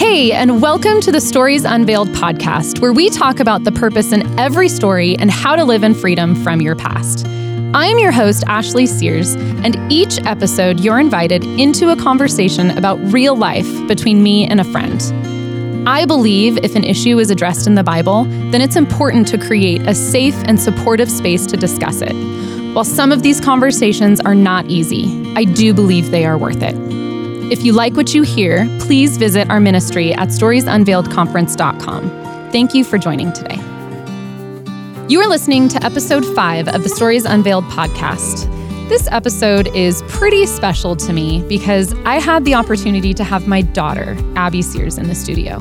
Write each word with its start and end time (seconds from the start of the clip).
Hey, 0.00 0.32
and 0.32 0.62
welcome 0.62 1.02
to 1.02 1.12
the 1.12 1.20
Stories 1.20 1.66
Unveiled 1.66 2.08
podcast, 2.08 2.80
where 2.80 2.94
we 2.94 3.10
talk 3.10 3.38
about 3.38 3.64
the 3.64 3.70
purpose 3.70 4.12
in 4.12 4.40
every 4.40 4.66
story 4.66 5.14
and 5.18 5.30
how 5.30 5.54
to 5.54 5.62
live 5.62 5.84
in 5.84 5.94
freedom 5.94 6.34
from 6.34 6.62
your 6.62 6.74
past. 6.74 7.26
I'm 7.74 7.98
your 7.98 8.10
host, 8.10 8.42
Ashley 8.46 8.86
Sears, 8.86 9.34
and 9.34 9.76
each 9.92 10.18
episode 10.24 10.80
you're 10.80 10.98
invited 10.98 11.44
into 11.44 11.90
a 11.90 11.96
conversation 11.96 12.70
about 12.78 12.98
real 13.12 13.36
life 13.36 13.68
between 13.88 14.22
me 14.22 14.46
and 14.46 14.58
a 14.58 14.64
friend. 14.64 15.02
I 15.86 16.06
believe 16.06 16.56
if 16.64 16.74
an 16.76 16.84
issue 16.84 17.18
is 17.18 17.30
addressed 17.30 17.66
in 17.66 17.74
the 17.74 17.84
Bible, 17.84 18.24
then 18.24 18.62
it's 18.62 18.76
important 18.76 19.28
to 19.28 19.38
create 19.38 19.82
a 19.82 19.94
safe 19.94 20.42
and 20.46 20.58
supportive 20.58 21.10
space 21.10 21.44
to 21.44 21.58
discuss 21.58 22.00
it. 22.00 22.14
While 22.74 22.86
some 22.86 23.12
of 23.12 23.22
these 23.22 23.38
conversations 23.38 24.18
are 24.18 24.34
not 24.34 24.64
easy, 24.64 25.30
I 25.36 25.44
do 25.44 25.74
believe 25.74 26.10
they 26.10 26.24
are 26.24 26.38
worth 26.38 26.62
it. 26.62 26.99
If 27.50 27.64
you 27.64 27.72
like 27.72 27.94
what 27.94 28.14
you 28.14 28.22
hear, 28.22 28.64
please 28.78 29.16
visit 29.16 29.50
our 29.50 29.58
ministry 29.58 30.14
at 30.14 30.28
storiesunveiledconference.com. 30.28 32.50
Thank 32.52 32.74
you 32.74 32.84
for 32.84 32.96
joining 32.96 33.32
today. 33.32 33.56
You 35.08 35.20
are 35.20 35.28
listening 35.28 35.68
to 35.70 35.84
episode 35.84 36.24
five 36.36 36.68
of 36.68 36.84
the 36.84 36.88
Stories 36.88 37.24
Unveiled 37.24 37.64
podcast. 37.64 38.48
This 38.88 39.08
episode 39.10 39.66
is 39.74 40.04
pretty 40.06 40.46
special 40.46 40.94
to 40.94 41.12
me 41.12 41.42
because 41.48 41.92
I 42.04 42.20
had 42.20 42.44
the 42.44 42.54
opportunity 42.54 43.12
to 43.14 43.24
have 43.24 43.48
my 43.48 43.62
daughter, 43.62 44.16
Abby 44.36 44.62
Sears, 44.62 44.96
in 44.96 45.08
the 45.08 45.16
studio. 45.16 45.58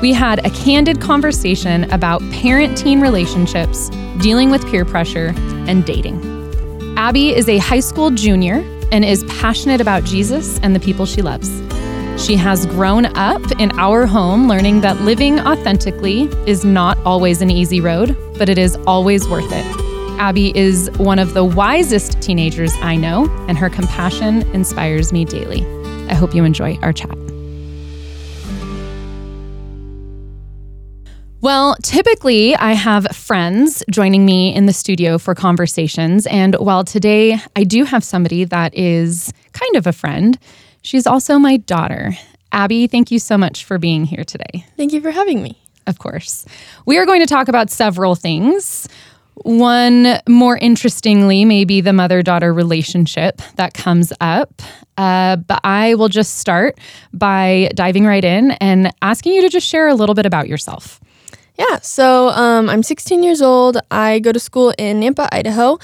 We 0.00 0.12
had 0.12 0.46
a 0.46 0.50
candid 0.50 1.00
conversation 1.00 1.90
about 1.90 2.22
parent 2.30 2.78
teen 2.78 3.00
relationships, 3.00 3.90
dealing 4.20 4.52
with 4.52 4.64
peer 4.70 4.84
pressure, 4.84 5.34
and 5.66 5.84
dating. 5.84 6.22
Abby 6.96 7.34
is 7.34 7.48
a 7.48 7.58
high 7.58 7.80
school 7.80 8.12
junior 8.12 8.62
and 8.92 9.04
is 9.04 9.24
passionate 9.24 9.80
about 9.80 10.04
Jesus 10.04 10.58
and 10.60 10.74
the 10.74 10.80
people 10.80 11.06
she 11.06 11.22
loves. 11.22 11.48
She 12.24 12.34
has 12.36 12.66
grown 12.66 13.06
up 13.16 13.42
in 13.60 13.70
our 13.78 14.04
home 14.04 14.48
learning 14.48 14.80
that 14.80 15.00
living 15.02 15.38
authentically 15.40 16.22
is 16.46 16.64
not 16.64 16.98
always 17.04 17.42
an 17.42 17.50
easy 17.50 17.80
road, 17.80 18.16
but 18.36 18.48
it 18.48 18.58
is 18.58 18.76
always 18.86 19.28
worth 19.28 19.52
it. 19.52 19.64
Abby 20.18 20.56
is 20.58 20.90
one 20.98 21.20
of 21.20 21.34
the 21.34 21.44
wisest 21.44 22.20
teenagers 22.20 22.74
I 22.80 22.96
know, 22.96 23.30
and 23.46 23.56
her 23.56 23.70
compassion 23.70 24.42
inspires 24.52 25.12
me 25.12 25.24
daily. 25.24 25.64
I 26.08 26.14
hope 26.14 26.34
you 26.34 26.44
enjoy 26.44 26.76
our 26.82 26.92
chat. 26.92 27.16
Well, 31.40 31.76
typically 31.84 32.56
I 32.56 32.72
have 32.72 33.06
friends 33.14 33.84
joining 33.88 34.26
me 34.26 34.52
in 34.52 34.66
the 34.66 34.72
studio 34.72 35.18
for 35.18 35.36
conversations. 35.36 36.26
And 36.26 36.56
while 36.56 36.82
today 36.82 37.38
I 37.54 37.62
do 37.62 37.84
have 37.84 38.02
somebody 38.02 38.44
that 38.44 38.74
is 38.74 39.32
kind 39.52 39.76
of 39.76 39.86
a 39.86 39.92
friend, 39.92 40.36
she's 40.82 41.06
also 41.06 41.38
my 41.38 41.58
daughter. 41.58 42.16
Abby, 42.50 42.88
thank 42.88 43.12
you 43.12 43.20
so 43.20 43.38
much 43.38 43.64
for 43.64 43.78
being 43.78 44.04
here 44.04 44.24
today. 44.24 44.66
Thank 44.76 44.92
you 44.92 45.00
for 45.00 45.12
having 45.12 45.40
me. 45.40 45.56
Of 45.86 46.00
course. 46.00 46.44
We 46.86 46.98
are 46.98 47.06
going 47.06 47.20
to 47.20 47.26
talk 47.26 47.46
about 47.46 47.70
several 47.70 48.16
things. 48.16 48.88
One, 49.36 50.18
more 50.28 50.58
interestingly, 50.58 51.44
maybe 51.44 51.80
the 51.80 51.92
mother 51.92 52.20
daughter 52.20 52.52
relationship 52.52 53.40
that 53.54 53.74
comes 53.74 54.12
up. 54.20 54.60
Uh, 54.96 55.36
but 55.36 55.60
I 55.62 55.94
will 55.94 56.08
just 56.08 56.38
start 56.38 56.80
by 57.12 57.70
diving 57.76 58.04
right 58.04 58.24
in 58.24 58.50
and 58.52 58.92
asking 59.02 59.34
you 59.34 59.42
to 59.42 59.48
just 59.48 59.68
share 59.68 59.86
a 59.86 59.94
little 59.94 60.16
bit 60.16 60.26
about 60.26 60.48
yourself. 60.48 61.00
Yeah, 61.58 61.80
so 61.82 62.28
um, 62.28 62.70
I'm 62.70 62.82
16 62.84 63.22
years 63.22 63.42
old. 63.42 63.78
I 63.90 64.20
go 64.20 64.30
to 64.30 64.38
school 64.38 64.72
in 64.78 65.00
Nampa, 65.00 65.28
Idaho. 65.32 65.78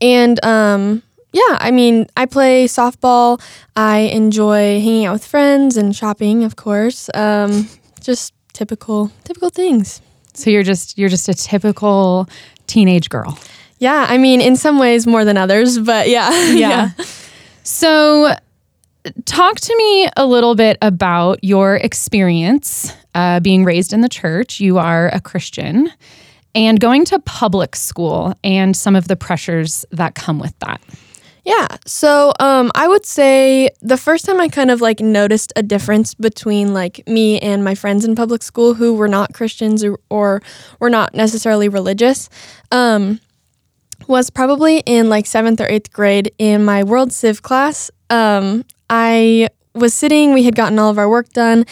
And 0.00 0.42
um, 0.44 1.02
yeah, 1.32 1.58
I 1.60 1.70
mean, 1.70 2.06
I 2.16 2.24
play 2.24 2.64
softball. 2.66 3.40
I 3.76 3.98
enjoy 3.98 4.80
hanging 4.80 5.04
out 5.04 5.12
with 5.12 5.26
friends 5.26 5.76
and 5.76 5.94
shopping, 5.94 6.44
of 6.44 6.56
course. 6.56 7.10
Um, 7.12 7.68
just 8.00 8.32
typical, 8.54 9.12
typical 9.24 9.50
things. 9.50 10.00
So 10.32 10.50
you're 10.50 10.62
just 10.62 10.96
you're 10.96 11.08
just 11.10 11.28
a 11.28 11.34
typical 11.34 12.26
teenage 12.66 13.08
girl. 13.10 13.38
Yeah, 13.78 14.06
I 14.08 14.18
mean, 14.18 14.40
in 14.40 14.56
some 14.56 14.78
ways 14.78 15.06
more 15.06 15.24
than 15.24 15.36
others, 15.36 15.78
but 15.78 16.08
yeah. 16.08 16.30
Yeah. 16.54 16.90
yeah. 16.96 17.04
So 17.64 18.34
talk 19.24 19.60
to 19.60 19.76
me 19.76 20.08
a 20.16 20.26
little 20.26 20.54
bit 20.54 20.78
about 20.82 21.42
your 21.42 21.76
experience 21.76 22.92
uh, 23.14 23.40
being 23.40 23.64
raised 23.64 23.92
in 23.92 24.00
the 24.00 24.08
church. 24.08 24.60
You 24.60 24.78
are 24.78 25.08
a 25.08 25.20
Christian 25.20 25.90
and 26.54 26.80
going 26.80 27.04
to 27.06 27.18
public 27.20 27.76
school 27.76 28.34
and 28.42 28.76
some 28.76 28.96
of 28.96 29.08
the 29.08 29.16
pressures 29.16 29.84
that 29.90 30.14
come 30.14 30.38
with 30.38 30.58
that. 30.60 30.80
Yeah. 31.44 31.66
So 31.86 32.34
um, 32.40 32.70
I 32.74 32.86
would 32.86 33.06
say 33.06 33.70
the 33.80 33.96
first 33.96 34.26
time 34.26 34.38
I 34.38 34.48
kind 34.48 34.70
of 34.70 34.82
like 34.82 35.00
noticed 35.00 35.50
a 35.56 35.62
difference 35.62 36.12
between 36.14 36.74
like 36.74 37.06
me 37.08 37.40
and 37.40 37.64
my 37.64 37.74
friends 37.74 38.04
in 38.04 38.14
public 38.14 38.42
school 38.42 38.74
who 38.74 38.94
were 38.94 39.08
not 39.08 39.32
Christians 39.32 39.82
or, 39.82 39.98
or 40.10 40.42
were 40.78 40.90
not 40.90 41.14
necessarily 41.14 41.70
religious 41.70 42.28
um, 42.70 43.18
was 44.06 44.28
probably 44.28 44.80
in 44.80 45.08
like 45.08 45.24
seventh 45.24 45.60
or 45.60 45.66
eighth 45.70 45.90
grade 45.90 46.32
in 46.38 46.66
my 46.66 46.82
World 46.84 47.12
Civ 47.12 47.40
class. 47.40 47.90
Um, 48.10 48.64
I 48.90 49.48
was 49.74 49.94
sitting, 49.94 50.32
we 50.32 50.44
had 50.44 50.54
gotten 50.54 50.78
all 50.78 50.90
of 50.90 50.98
our 50.98 51.08
work 51.08 51.32
done, 51.32 51.66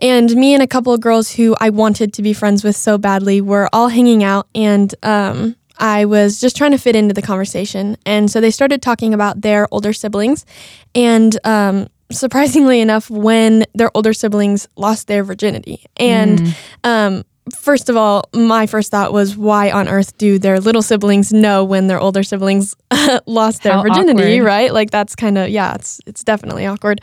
and 0.00 0.34
me 0.34 0.54
and 0.54 0.62
a 0.62 0.66
couple 0.66 0.92
of 0.92 1.00
girls 1.00 1.32
who 1.32 1.56
I 1.60 1.70
wanted 1.70 2.12
to 2.14 2.22
be 2.22 2.32
friends 2.32 2.64
with 2.64 2.76
so 2.76 2.98
badly 2.98 3.40
were 3.40 3.68
all 3.72 3.88
hanging 3.88 4.24
out, 4.24 4.48
and 4.54 4.94
um, 5.02 5.56
I 5.78 6.04
was 6.04 6.40
just 6.40 6.56
trying 6.56 6.72
to 6.72 6.78
fit 6.78 6.96
into 6.96 7.14
the 7.14 7.22
conversation. 7.22 7.96
And 8.06 8.30
so 8.30 8.40
they 8.40 8.50
started 8.50 8.82
talking 8.82 9.14
about 9.14 9.40
their 9.42 9.68
older 9.70 9.92
siblings, 9.92 10.46
and 10.94 11.38
um, 11.44 11.88
surprisingly 12.10 12.80
enough, 12.80 13.10
when 13.10 13.64
their 13.74 13.90
older 13.94 14.12
siblings 14.12 14.68
lost 14.76 15.06
their 15.06 15.24
virginity. 15.24 15.84
And 15.96 16.38
mm. 16.40 16.54
um, 16.84 17.24
first 17.52 17.88
of 17.88 17.96
all, 17.96 18.28
my 18.32 18.66
first 18.66 18.90
thought 18.90 19.12
was, 19.12 19.36
why 19.36 19.70
on 19.70 19.88
earth 19.88 20.16
do 20.16 20.38
their 20.38 20.60
little 20.60 20.82
siblings 20.82 21.32
know 21.32 21.64
when 21.64 21.86
their 21.88 22.00
older 22.00 22.22
siblings 22.22 22.74
lost 23.26 23.62
their 23.62 23.74
How 23.74 23.82
virginity? 23.82 24.38
awkward. 24.38 24.46
Right? 24.46 24.72
Like 24.72 24.90
that's 24.90 25.14
kind 25.14 25.36
of 25.36 25.48
yeah, 25.50 25.74
it's 25.74 26.00
it's 26.06 26.24
definitely 26.24 26.66
awkward. 26.66 27.00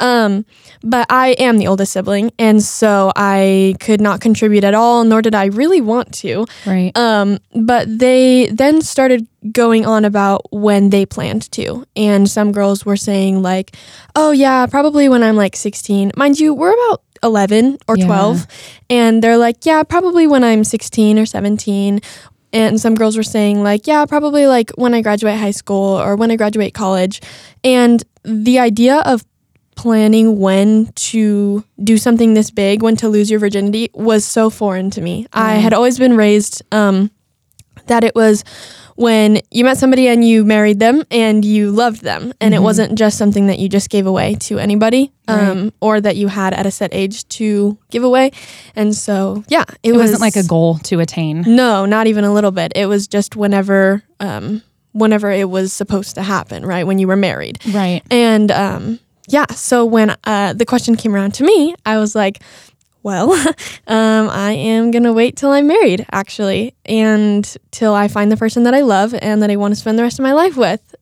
Um, 0.00 0.44
but 0.82 1.06
I 1.10 1.30
am 1.38 1.58
the 1.58 1.66
oldest 1.68 1.92
sibling, 1.92 2.32
and 2.38 2.62
so 2.62 3.12
I 3.16 3.76
could 3.80 4.00
not 4.00 4.20
contribute 4.20 4.64
at 4.64 4.74
all, 4.74 5.04
nor 5.04 5.22
did 5.22 5.34
I 5.34 5.46
really 5.46 5.80
want 5.80 6.12
to. 6.14 6.46
Right. 6.66 6.96
Um, 6.96 7.38
but 7.54 7.86
they 7.98 8.48
then 8.52 8.82
started 8.82 9.26
going 9.52 9.86
on 9.86 10.04
about 10.04 10.50
when 10.52 10.90
they 10.90 11.06
planned 11.06 11.50
to, 11.52 11.86
and 11.96 12.28
some 12.28 12.50
girls 12.52 12.84
were 12.84 12.96
saying 12.96 13.42
like, 13.42 13.76
"Oh 14.16 14.32
yeah, 14.32 14.66
probably 14.66 15.08
when 15.08 15.22
I'm 15.22 15.36
like 15.36 15.54
16." 15.56 16.12
Mind 16.16 16.40
you, 16.40 16.52
we're 16.52 16.72
about 16.72 17.02
11 17.24 17.78
or 17.88 17.96
Yeah. 17.96 18.06
12 18.06 18.46
and 18.90 19.22
they're 19.22 19.38
like 19.38 19.64
yeah 19.66 19.82
probably 19.82 20.26
when 20.26 20.44
i'm 20.44 20.62
16 20.62 21.18
or 21.18 21.26
17 21.26 22.00
and 22.52 22.80
some 22.80 22.94
girls 22.94 23.16
were 23.16 23.22
saying 23.24 23.62
like 23.64 23.86
yeah 23.86 24.04
probably 24.06 24.46
like 24.46 24.70
when 24.76 24.94
i 24.94 25.00
graduate 25.02 25.36
high 25.38 25.50
school 25.50 25.98
or 26.00 26.14
when 26.14 26.30
i 26.30 26.36
graduate 26.36 26.74
college. 26.74 27.20
And 27.64 28.04
the 28.22 28.58
idea 28.58 28.98
of 29.06 29.24
planning 29.76 30.38
when 30.38 30.86
to 30.94 31.64
do 31.82 31.98
something 31.98 32.34
this 32.34 32.50
big 32.52 32.80
when 32.82 32.94
to 32.96 33.08
lose 33.08 33.28
your 33.30 33.40
virginity 33.40 33.90
was 33.92 34.24
so 34.24 34.48
foreign 34.50 34.88
to 34.90 35.00
me. 35.00 35.26
I 35.32 35.54
had 35.54 35.72
always 35.72 35.98
been 35.98 36.16
raised 36.16 36.62
um, 36.70 37.10
that 37.86 38.04
it 38.04 38.14
was 38.14 38.44
when 38.96 39.40
you 39.50 39.64
met 39.64 39.76
somebody 39.76 40.06
and 40.08 40.26
you 40.26 40.44
married 40.44 40.78
them 40.78 41.02
and 41.10 41.44
you 41.44 41.70
loved 41.72 42.02
them 42.02 42.32
and 42.40 42.54
it 42.54 42.58
Mhm. 42.60 42.62
wasn't 42.62 42.94
just 42.98 43.18
something 43.18 43.48
that 43.48 43.58
you 43.58 43.68
just 43.68 43.90
gave 43.90 44.06
away 44.06 44.36
to 44.40 44.58
anybody 44.58 45.10
um, 45.26 45.38
Right. 45.64 45.72
or 45.80 46.00
that 46.00 46.16
you 46.16 46.28
had 46.28 46.54
at 46.54 46.64
a 46.66 46.70
set 46.70 46.90
age 46.94 47.26
to 47.30 47.76
give 47.90 48.04
away 48.04 48.30
and 48.76 48.94
so 48.94 49.42
yeah 49.48 49.64
it, 49.82 49.88
It 49.90 49.92
was 49.92 50.02
wasn't 50.12 50.20
like 50.20 50.36
a 50.36 50.44
goal 50.44 50.78
to 50.84 51.00
attain. 51.00 51.42
no 51.46 51.86
not 51.86 52.06
even 52.06 52.22
a 52.24 52.32
little 52.32 52.52
bit 52.52 52.72
it 52.76 52.86
was 52.86 53.08
just 53.08 53.34
whenever 53.36 54.02
um, 54.20 54.62
whenever 54.92 55.30
it 55.32 55.50
was 55.50 55.72
supposed 55.72 56.14
to 56.14 56.22
happen 56.22 56.64
right 56.64 56.86
when 56.86 56.98
you 57.00 57.08
were 57.08 57.16
married 57.16 57.58
Right. 57.72 58.00
and 58.12 58.50
um, 58.52 59.00
yeah, 59.26 59.46
so 59.54 59.86
when 59.86 60.14
uh, 60.24 60.52
the 60.52 60.66
question 60.66 60.96
came 60.96 61.14
around 61.14 61.32
to 61.34 61.44
me, 61.44 61.74
I 61.86 61.96
was 61.96 62.14
like, 62.14 62.42
well, 63.04 63.30
um, 63.86 64.28
I 64.30 64.52
am 64.52 64.90
going 64.90 65.04
to 65.04 65.12
wait 65.12 65.36
till 65.36 65.50
I'm 65.50 65.68
married, 65.68 66.04
actually, 66.10 66.74
and 66.84 67.56
till 67.70 67.94
I 67.94 68.08
find 68.08 68.32
the 68.32 68.36
person 68.36 68.64
that 68.64 68.74
I 68.74 68.80
love 68.80 69.14
and 69.14 69.42
that 69.42 69.50
I 69.50 69.56
want 69.56 69.72
to 69.72 69.80
spend 69.80 69.96
the 69.96 70.02
rest 70.02 70.18
of 70.18 70.24
my 70.24 70.32
life 70.32 70.56
with. 70.56 70.94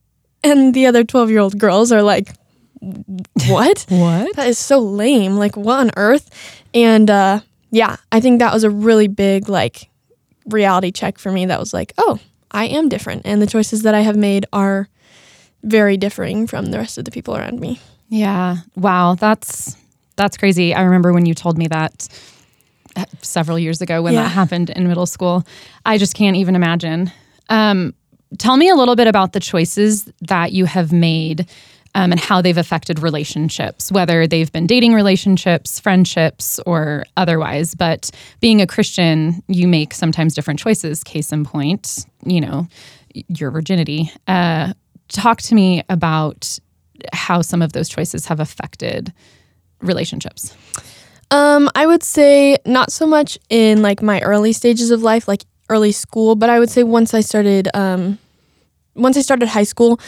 And 0.44 0.74
the 0.74 0.86
other 0.86 1.04
12 1.04 1.30
year 1.30 1.38
old 1.38 1.58
girls 1.58 1.92
are 1.92 2.02
like, 2.02 2.34
what? 2.80 3.86
What? 3.88 4.36
that 4.36 4.48
is 4.48 4.58
so 4.58 4.80
lame. 4.80 5.36
Like, 5.36 5.56
what 5.56 5.78
on 5.78 5.90
earth? 5.96 6.28
And 6.74 7.08
uh, 7.08 7.40
yeah, 7.70 7.96
I 8.10 8.20
think 8.20 8.40
that 8.40 8.52
was 8.52 8.64
a 8.64 8.70
really 8.70 9.06
big, 9.06 9.48
like, 9.48 9.88
reality 10.46 10.90
check 10.90 11.18
for 11.18 11.30
me 11.30 11.46
that 11.46 11.60
was 11.60 11.72
like, 11.72 11.92
oh, 11.98 12.18
I 12.50 12.64
am 12.64 12.88
different. 12.88 13.22
And 13.24 13.40
the 13.40 13.46
choices 13.46 13.82
that 13.82 13.94
I 13.94 14.00
have 14.00 14.16
made 14.16 14.44
are 14.52 14.88
very 15.62 15.96
differing 15.96 16.48
from 16.48 16.66
the 16.66 16.78
rest 16.78 16.98
of 16.98 17.04
the 17.04 17.12
people 17.12 17.36
around 17.36 17.60
me. 17.60 17.80
Yeah. 18.08 18.56
Wow. 18.74 19.14
That's 19.14 19.76
that's 20.16 20.36
crazy. 20.36 20.74
I 20.74 20.82
remember 20.82 21.12
when 21.12 21.26
you 21.26 21.34
told 21.34 21.58
me 21.58 21.66
that 21.68 22.08
uh, 22.96 23.04
several 23.22 23.58
years 23.58 23.80
ago 23.80 24.02
when 24.02 24.14
Yeah. 24.14 24.22
that 24.24 24.28
happened 24.30 24.70
in 24.70 24.86
middle 24.88 25.06
school. 25.06 25.44
I 25.86 25.98
just 25.98 26.14
can't 26.14 26.36
even 26.36 26.54
imagine. 26.56 27.10
Um, 27.48 27.94
tell 28.38 28.56
me 28.56 28.68
a 28.68 28.74
little 28.74 28.96
bit 28.96 29.06
about 29.06 29.32
the 29.32 29.40
choices 29.40 30.04
that 30.22 30.52
you 30.52 30.64
have 30.66 30.92
made 30.92 31.46
um, 31.94 32.10
and 32.12 32.18
how 32.20 32.40
they've 32.40 32.56
affected 32.56 33.00
relationships, 33.00 33.92
whether 33.92 34.26
they've 34.26 34.50
been 34.52 34.66
dating 34.66 34.94
relationships, 34.94 35.78
friendships, 35.78 36.58
or 36.64 37.04
otherwise. 37.18 37.74
But 37.74 38.10
being 38.40 38.62
a 38.62 38.66
Christian, 38.66 39.42
you 39.48 39.68
make 39.68 39.92
sometimes 39.92 40.34
different 40.34 40.58
choices. 40.58 41.04
Case 41.04 41.32
in 41.32 41.44
point, 41.44 42.06
you 42.24 42.40
know, 42.40 42.66
your 43.28 43.50
virginity. 43.50 44.10
Uh, 44.26 44.72
talk 45.08 45.42
to 45.42 45.54
me 45.54 45.82
about 45.90 46.58
how 47.12 47.42
some 47.42 47.60
of 47.60 47.72
those 47.74 47.88
choices 47.90 48.26
have 48.26 48.40
affected 48.40 49.12
relationships. 49.82 50.56
Um, 51.30 51.70
I 51.74 51.86
would 51.86 52.02
say 52.02 52.58
not 52.66 52.92
so 52.92 53.06
much 53.06 53.38
in 53.48 53.82
like 53.82 54.02
my 54.02 54.20
early 54.20 54.52
stages 54.52 54.90
of 54.90 55.02
life, 55.02 55.26
like 55.28 55.44
early 55.68 55.92
school, 55.92 56.34
but 56.34 56.50
I 56.50 56.58
would 56.58 56.70
say 56.70 56.82
once 56.82 57.14
I 57.14 57.20
started 57.20 57.68
um, 57.74 58.18
once 58.94 59.16
I 59.16 59.22
started 59.22 59.48
high 59.48 59.62
school 59.62 59.98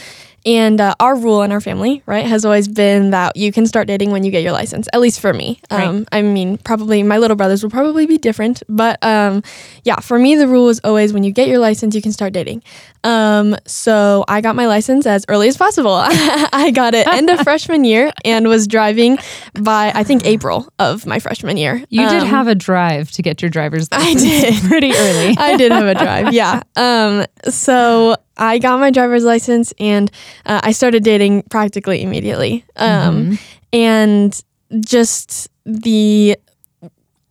and 0.46 0.80
uh, 0.80 0.94
our 1.00 1.16
rule 1.16 1.42
in 1.42 1.52
our 1.52 1.60
family, 1.60 2.02
right, 2.06 2.26
has 2.26 2.44
always 2.44 2.68
been 2.68 3.10
that 3.10 3.36
you 3.36 3.52
can 3.52 3.66
start 3.66 3.86
dating 3.86 4.10
when 4.10 4.24
you 4.24 4.30
get 4.30 4.42
your 4.42 4.52
license, 4.52 4.88
at 4.92 5.00
least 5.00 5.20
for 5.20 5.32
me. 5.32 5.60
Um, 5.70 5.98
right. 5.98 6.08
I 6.12 6.22
mean, 6.22 6.58
probably 6.58 7.02
my 7.02 7.18
little 7.18 7.36
brothers 7.36 7.62
will 7.62 7.70
probably 7.70 8.06
be 8.06 8.18
different, 8.18 8.62
but 8.68 9.02
um, 9.02 9.42
yeah, 9.84 10.00
for 10.00 10.18
me, 10.18 10.34
the 10.34 10.48
rule 10.48 10.68
is 10.68 10.80
always 10.84 11.12
when 11.12 11.24
you 11.24 11.32
get 11.32 11.48
your 11.48 11.58
license, 11.58 11.94
you 11.94 12.02
can 12.02 12.12
start 12.12 12.32
dating. 12.32 12.62
Um, 13.04 13.54
so 13.66 14.24
I 14.28 14.40
got 14.40 14.56
my 14.56 14.66
license 14.66 15.06
as 15.06 15.24
early 15.28 15.48
as 15.48 15.56
possible. 15.56 15.94
I 16.00 16.72
got 16.74 16.94
it 16.94 17.06
end 17.06 17.30
of 17.30 17.40
freshman 17.42 17.84
year 17.84 18.12
and 18.24 18.48
was 18.48 18.66
driving 18.66 19.18
by, 19.54 19.92
I 19.94 20.04
think, 20.04 20.24
April 20.24 20.68
of 20.78 21.06
my 21.06 21.18
freshman 21.18 21.56
year. 21.56 21.84
You 21.90 22.08
did 22.08 22.22
um, 22.22 22.28
have 22.28 22.48
a 22.48 22.54
drive 22.54 23.10
to 23.12 23.22
get 23.22 23.42
your 23.42 23.50
driver's 23.50 23.90
license. 23.92 24.22
I 24.22 24.26
did. 24.26 24.62
Pretty 24.64 24.92
early. 24.92 25.36
I 25.38 25.56
did 25.56 25.70
have 25.70 25.86
a 25.86 25.94
drive, 25.94 26.32
yeah. 26.32 26.62
Um, 26.76 27.26
so 27.48 28.16
I 28.36 28.58
got 28.58 28.80
my 28.80 28.90
driver's 28.90 29.24
license 29.24 29.72
and 29.78 30.10
uh, 30.46 30.60
I 30.62 30.72
started 30.72 31.04
dating 31.04 31.42
practically 31.44 32.02
immediately. 32.02 32.64
Um, 32.76 33.16
mm-hmm. 33.16 33.34
And 33.72 34.44
just 34.80 35.48
the 35.64 36.38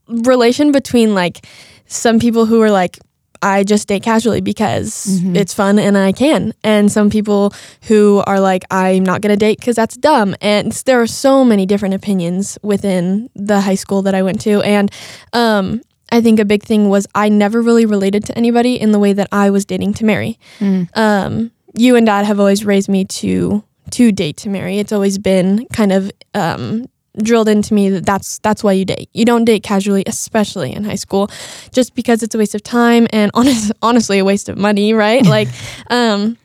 relation 0.08 0.72
between 0.72 1.14
like 1.14 1.46
some 1.88 2.20
people 2.20 2.46
who 2.46 2.62
are 2.62 2.72
like, 2.72 3.00
I 3.42 3.64
just 3.66 3.90
date 3.90 4.04
casually 4.04 4.40
because 4.40 5.06
mm-hmm. 5.06 5.36
it's 5.36 5.54
fun 5.54 5.78
and 5.78 5.98
I 5.98 6.14
can. 6.14 6.54
And 6.64 6.90
some 6.90 7.10
people 7.10 7.54
who 7.84 8.24
are 8.26 8.40
like, 8.40 8.64
I'm 8.72 9.04
not 9.04 9.20
going 9.20 9.34
to 9.34 9.38
date 9.38 9.60
because 9.60 9.76
that's 9.76 9.98
dumb. 9.98 10.34
And 10.40 10.72
there 10.86 11.02
are 11.02 11.08
so 11.08 11.44
many 11.44 11.66
different 11.66 11.94
opinions 11.94 12.58
within 12.64 13.30
the 13.36 13.60
high 13.60 13.76
school 13.76 14.02
that 14.04 14.16
I 14.16 14.24
went 14.24 14.40
to. 14.42 14.62
And 14.62 14.90
um, 15.34 15.82
I 16.14 16.22
think 16.22 16.40
a 16.40 16.46
big 16.46 16.62
thing 16.62 16.90
was 16.90 17.08
I 17.16 17.28
never 17.28 17.60
really 17.60 17.88
related 17.88 18.24
to 18.26 18.38
anybody 18.38 18.80
in 18.80 18.92
the 18.92 19.00
way 19.00 19.14
that 19.14 19.28
I 19.32 19.50
was 19.50 19.66
dating 19.66 19.96
to 19.96 20.06
marry. 20.06 20.38
Mm. 20.60 20.88
Um, 20.96 21.52
you 21.76 21.96
and 21.96 22.06
dad 22.06 22.26
have 22.26 22.40
always 22.40 22.64
raised 22.64 22.88
me 22.88 23.04
to 23.06 23.64
to 23.92 24.12
date 24.12 24.38
to 24.38 24.50
marry. 24.50 24.78
It's 24.78 24.92
always 24.92 25.18
been 25.18 25.66
kind 25.74 25.92
of 25.92 26.12
um, 26.36 26.88
drilled 27.18 27.50
into 27.50 27.74
me 27.74 27.90
that 27.90 28.06
that's 28.06 28.38
that's 28.40 28.64
why 28.64 28.74
you 28.74 28.86
date. 28.86 29.10
You 29.14 29.26
don't 29.26 29.44
date 29.44 29.64
casually, 29.64 30.04
especially 30.06 30.72
in 30.72 30.84
high 30.84 31.02
school, 31.02 31.32
just 31.72 31.96
because 31.96 32.22
it's 32.22 32.36
a 32.36 32.38
waste 32.38 32.54
of 32.54 32.62
time 32.62 33.08
and 33.12 33.32
honest, 33.36 33.72
honestly 33.82 34.20
a 34.20 34.26
waste 34.26 34.50
of 34.50 34.58
money, 34.58 34.94
right? 34.94 35.26
like, 35.26 35.48
um, 35.90 36.38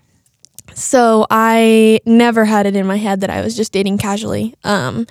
so 0.73 1.26
I 1.31 2.00
never 2.06 2.47
had 2.47 2.65
it 2.65 2.75
in 2.75 2.87
my 2.87 2.97
head 2.97 3.20
that 3.20 3.29
I 3.29 3.43
was 3.43 3.55
just 3.55 3.73
dating 3.73 3.99
casually. 3.99 4.55
Um, 4.65 5.06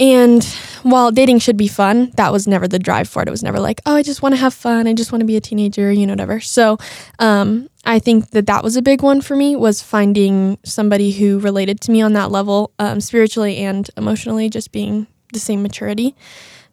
and 0.00 0.44
while 0.82 1.10
dating 1.12 1.38
should 1.38 1.56
be 1.56 1.68
fun, 1.68 2.10
that 2.16 2.32
was 2.32 2.46
never 2.46 2.66
the 2.66 2.78
drive 2.78 3.08
for 3.08 3.22
it. 3.22 3.28
It 3.28 3.30
was 3.30 3.42
never 3.42 3.60
like, 3.60 3.80
oh, 3.86 3.94
I 3.94 4.02
just 4.02 4.22
want 4.22 4.34
to 4.34 4.40
have 4.40 4.52
fun. 4.52 4.86
I 4.86 4.92
just 4.92 5.12
want 5.12 5.20
to 5.20 5.26
be 5.26 5.36
a 5.36 5.40
teenager, 5.40 5.92
you 5.92 6.06
know, 6.06 6.12
whatever. 6.12 6.40
So 6.40 6.78
um, 7.18 7.68
I 7.84 7.98
think 7.98 8.30
that 8.30 8.46
that 8.46 8.64
was 8.64 8.76
a 8.76 8.82
big 8.82 9.02
one 9.02 9.20
for 9.20 9.36
me 9.36 9.54
was 9.56 9.82
finding 9.82 10.58
somebody 10.64 11.12
who 11.12 11.38
related 11.38 11.80
to 11.82 11.92
me 11.92 12.02
on 12.02 12.12
that 12.14 12.30
level, 12.30 12.72
um, 12.78 13.00
spiritually 13.00 13.58
and 13.58 13.88
emotionally, 13.96 14.48
just 14.50 14.72
being 14.72 15.06
the 15.32 15.38
same 15.38 15.62
maturity. 15.62 16.16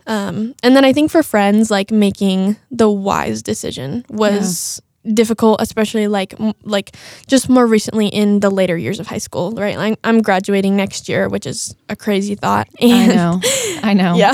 Um, 0.07 0.55
and 0.63 0.75
then 0.75 0.83
I 0.83 0.93
think 0.93 1.11
for 1.11 1.21
friends, 1.21 1.69
like 1.69 1.91
making 1.91 2.57
the 2.71 2.89
wise 2.89 3.43
decision 3.43 4.03
was 4.09 4.81
difficult 5.13 5.61
especially 5.61 6.07
like 6.07 6.35
like 6.63 6.95
just 7.27 7.49
more 7.49 7.65
recently 7.65 8.07
in 8.07 8.39
the 8.39 8.49
later 8.49 8.77
years 8.77 8.99
of 8.99 9.07
high 9.07 9.17
school 9.17 9.51
right? 9.53 9.77
Like 9.77 9.99
i'm 10.03 10.21
graduating 10.21 10.75
next 10.75 11.09
year 11.09 11.27
which 11.27 11.45
is 11.45 11.75
a 11.89 11.95
crazy 11.95 12.35
thought. 12.35 12.67
And 12.81 13.11
i 13.11 13.15
know. 13.15 13.41
I 13.83 13.93
know. 13.93 14.15
Yeah. 14.15 14.31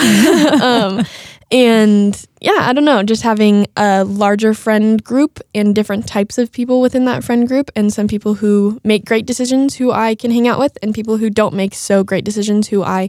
Um, 0.67 1.05
and 1.49 2.25
yeah 2.41 2.57
i 2.61 2.73
don't 2.73 2.83
know 2.83 3.01
just 3.03 3.23
having 3.23 3.67
a 3.77 4.03
larger 4.03 4.53
friend 4.53 5.01
group 5.01 5.39
and 5.55 5.73
different 5.73 6.05
types 6.05 6.37
of 6.37 6.51
people 6.51 6.81
within 6.81 7.05
that 7.05 7.23
friend 7.23 7.47
group 7.47 7.71
and 7.73 7.93
some 7.93 8.07
people 8.07 8.33
who 8.35 8.81
make 8.83 9.05
great 9.05 9.25
decisions 9.25 9.75
who 9.75 9.91
i 9.91 10.13
can 10.13 10.29
hang 10.29 10.45
out 10.47 10.59
with 10.59 10.77
and 10.83 10.93
people 10.93 11.17
who 11.17 11.29
don't 11.29 11.53
make 11.53 11.73
so 11.73 12.03
great 12.03 12.25
decisions 12.25 12.67
who 12.67 12.83
i 12.83 13.07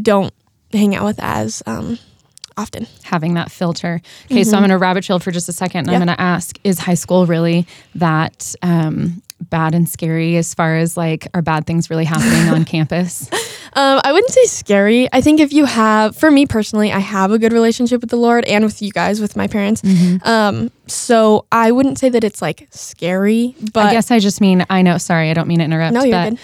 don't 0.00 0.32
hang 0.72 0.94
out 0.94 1.04
with 1.04 1.18
as 1.20 1.62
um, 1.66 1.98
often. 2.56 2.86
Having 3.02 3.34
that 3.34 3.50
filter. 3.50 4.00
Okay, 4.26 4.40
mm-hmm. 4.40 4.50
so 4.50 4.56
I'm 4.56 4.62
going 4.62 4.70
to 4.70 4.78
rabbit 4.78 5.04
trail 5.04 5.18
for 5.18 5.30
just 5.30 5.48
a 5.48 5.52
second. 5.52 5.88
And 5.88 5.90
I'm 5.90 6.04
going 6.04 6.16
to 6.16 6.20
ask 6.20 6.58
Is 6.64 6.78
high 6.78 6.94
school 6.94 7.26
really 7.26 7.66
that 7.94 8.54
um, 8.62 9.22
bad 9.40 9.74
and 9.74 9.88
scary 9.88 10.36
as 10.36 10.54
far 10.54 10.76
as 10.76 10.96
like, 10.96 11.28
are 11.34 11.42
bad 11.42 11.66
things 11.66 11.90
really 11.90 12.04
happening 12.04 12.52
on 12.52 12.64
campus? 12.66 13.28
Um, 13.74 14.00
I 14.04 14.12
wouldn't 14.12 14.30
say 14.30 14.44
scary. 14.44 15.08
I 15.12 15.20
think 15.20 15.40
if 15.40 15.52
you 15.52 15.64
have, 15.64 16.16
for 16.16 16.30
me 16.30 16.46
personally, 16.46 16.92
I 16.92 16.98
have 16.98 17.32
a 17.32 17.38
good 17.38 17.52
relationship 17.52 18.00
with 18.00 18.10
the 18.10 18.16
Lord 18.16 18.44
and 18.44 18.64
with 18.64 18.82
you 18.82 18.90
guys, 18.92 19.20
with 19.20 19.34
my 19.36 19.48
parents. 19.48 19.82
Mm-hmm. 19.82 20.28
Um, 20.28 20.70
so 20.86 21.46
I 21.50 21.72
wouldn't 21.72 21.98
say 21.98 22.08
that 22.10 22.22
it's 22.22 22.42
like 22.42 22.68
scary, 22.70 23.54
but 23.72 23.86
I 23.86 23.92
guess 23.92 24.10
I 24.10 24.18
just 24.18 24.40
mean 24.40 24.66
I 24.68 24.82
know. 24.82 24.98
Sorry, 24.98 25.30
I 25.30 25.34
don't 25.34 25.48
mean 25.48 25.60
to 25.60 25.64
interrupt. 25.64 25.94
No, 25.94 26.02
you're 26.02 26.12
but 26.12 26.30
good 26.30 26.38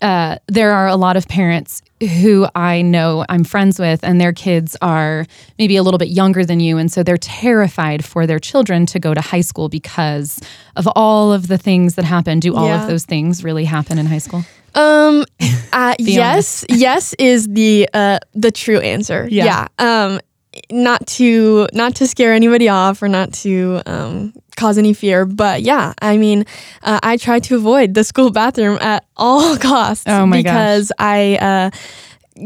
uh, 0.00 0.36
there 0.48 0.72
are 0.72 0.86
a 0.86 0.96
lot 0.96 1.16
of 1.16 1.26
parents 1.28 1.82
who 2.06 2.46
I 2.54 2.82
know 2.82 3.24
I'm 3.28 3.44
friends 3.44 3.78
with, 3.78 4.02
and 4.02 4.20
their 4.20 4.32
kids 4.32 4.76
are 4.82 5.26
maybe 5.58 5.76
a 5.76 5.82
little 5.82 5.98
bit 5.98 6.08
younger 6.08 6.44
than 6.44 6.60
you. 6.60 6.78
And 6.78 6.90
so 6.90 7.02
they're 7.02 7.16
terrified 7.16 8.04
for 8.04 8.26
their 8.26 8.38
children 8.38 8.86
to 8.86 8.98
go 8.98 9.14
to 9.14 9.20
high 9.20 9.40
school 9.40 9.68
because 9.68 10.40
of 10.76 10.88
all 10.96 11.32
of 11.32 11.48
the 11.48 11.58
things 11.58 11.94
that 11.94 12.04
happen. 12.04 12.40
Do 12.40 12.54
all 12.54 12.66
yeah. 12.66 12.82
of 12.82 12.88
those 12.88 13.04
things 13.04 13.44
really 13.44 13.64
happen 13.64 13.98
in 13.98 14.06
high 14.06 14.18
school? 14.18 14.44
Um, 14.74 15.24
uh, 15.72 15.94
yes, 15.98 16.64
yes 16.68 17.14
is 17.14 17.46
the 17.48 17.88
uh, 17.92 18.18
the 18.32 18.50
true 18.50 18.80
answer. 18.80 19.28
Yeah. 19.30 19.68
yeah. 19.78 20.04
Um, 20.04 20.20
not 20.70 21.06
to 21.06 21.68
not 21.72 21.94
to 21.96 22.06
scare 22.06 22.32
anybody 22.32 22.68
off 22.68 23.02
or 23.02 23.08
not 23.08 23.32
to 23.32 23.80
um, 23.86 24.32
cause 24.56 24.78
any 24.78 24.92
fear. 24.92 25.24
But 25.24 25.62
yeah, 25.62 25.94
I 26.00 26.16
mean, 26.16 26.44
uh, 26.82 27.00
I 27.02 27.16
try 27.16 27.40
to 27.40 27.56
avoid 27.56 27.94
the 27.94 28.04
school 28.04 28.30
bathroom 28.30 28.78
at 28.80 29.04
all 29.16 29.56
costs. 29.58 30.04
Oh 30.06 30.26
my 30.26 30.42
because 30.42 30.92
gosh. 30.98 31.06
I 31.06 31.36
uh, 31.36 31.70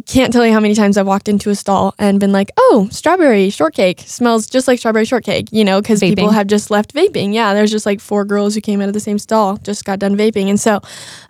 can't 0.06 0.32
tell 0.32 0.44
you 0.44 0.52
how 0.52 0.60
many 0.60 0.74
times 0.74 0.96
I've 0.96 1.06
walked 1.06 1.28
into 1.28 1.50
a 1.50 1.54
stall 1.54 1.94
and 1.98 2.18
been 2.18 2.32
like, 2.32 2.50
"Oh, 2.56 2.88
strawberry 2.90 3.50
shortcake 3.50 4.00
smells 4.00 4.46
just 4.46 4.68
like 4.68 4.78
strawberry 4.78 5.04
shortcake," 5.04 5.48
you 5.52 5.64
know, 5.64 5.80
because 5.80 6.00
people 6.00 6.30
have 6.30 6.46
just 6.46 6.70
left 6.70 6.94
vaping. 6.94 7.34
Yeah, 7.34 7.54
there's 7.54 7.70
just 7.70 7.86
like 7.86 8.00
four 8.00 8.24
girls 8.24 8.54
who 8.54 8.60
came 8.60 8.80
out 8.80 8.88
of 8.88 8.94
the 8.94 9.00
same 9.00 9.18
stall 9.18 9.56
just 9.58 9.84
got 9.84 9.98
done 9.98 10.16
vaping, 10.16 10.48
and 10.48 10.60
so 10.60 10.80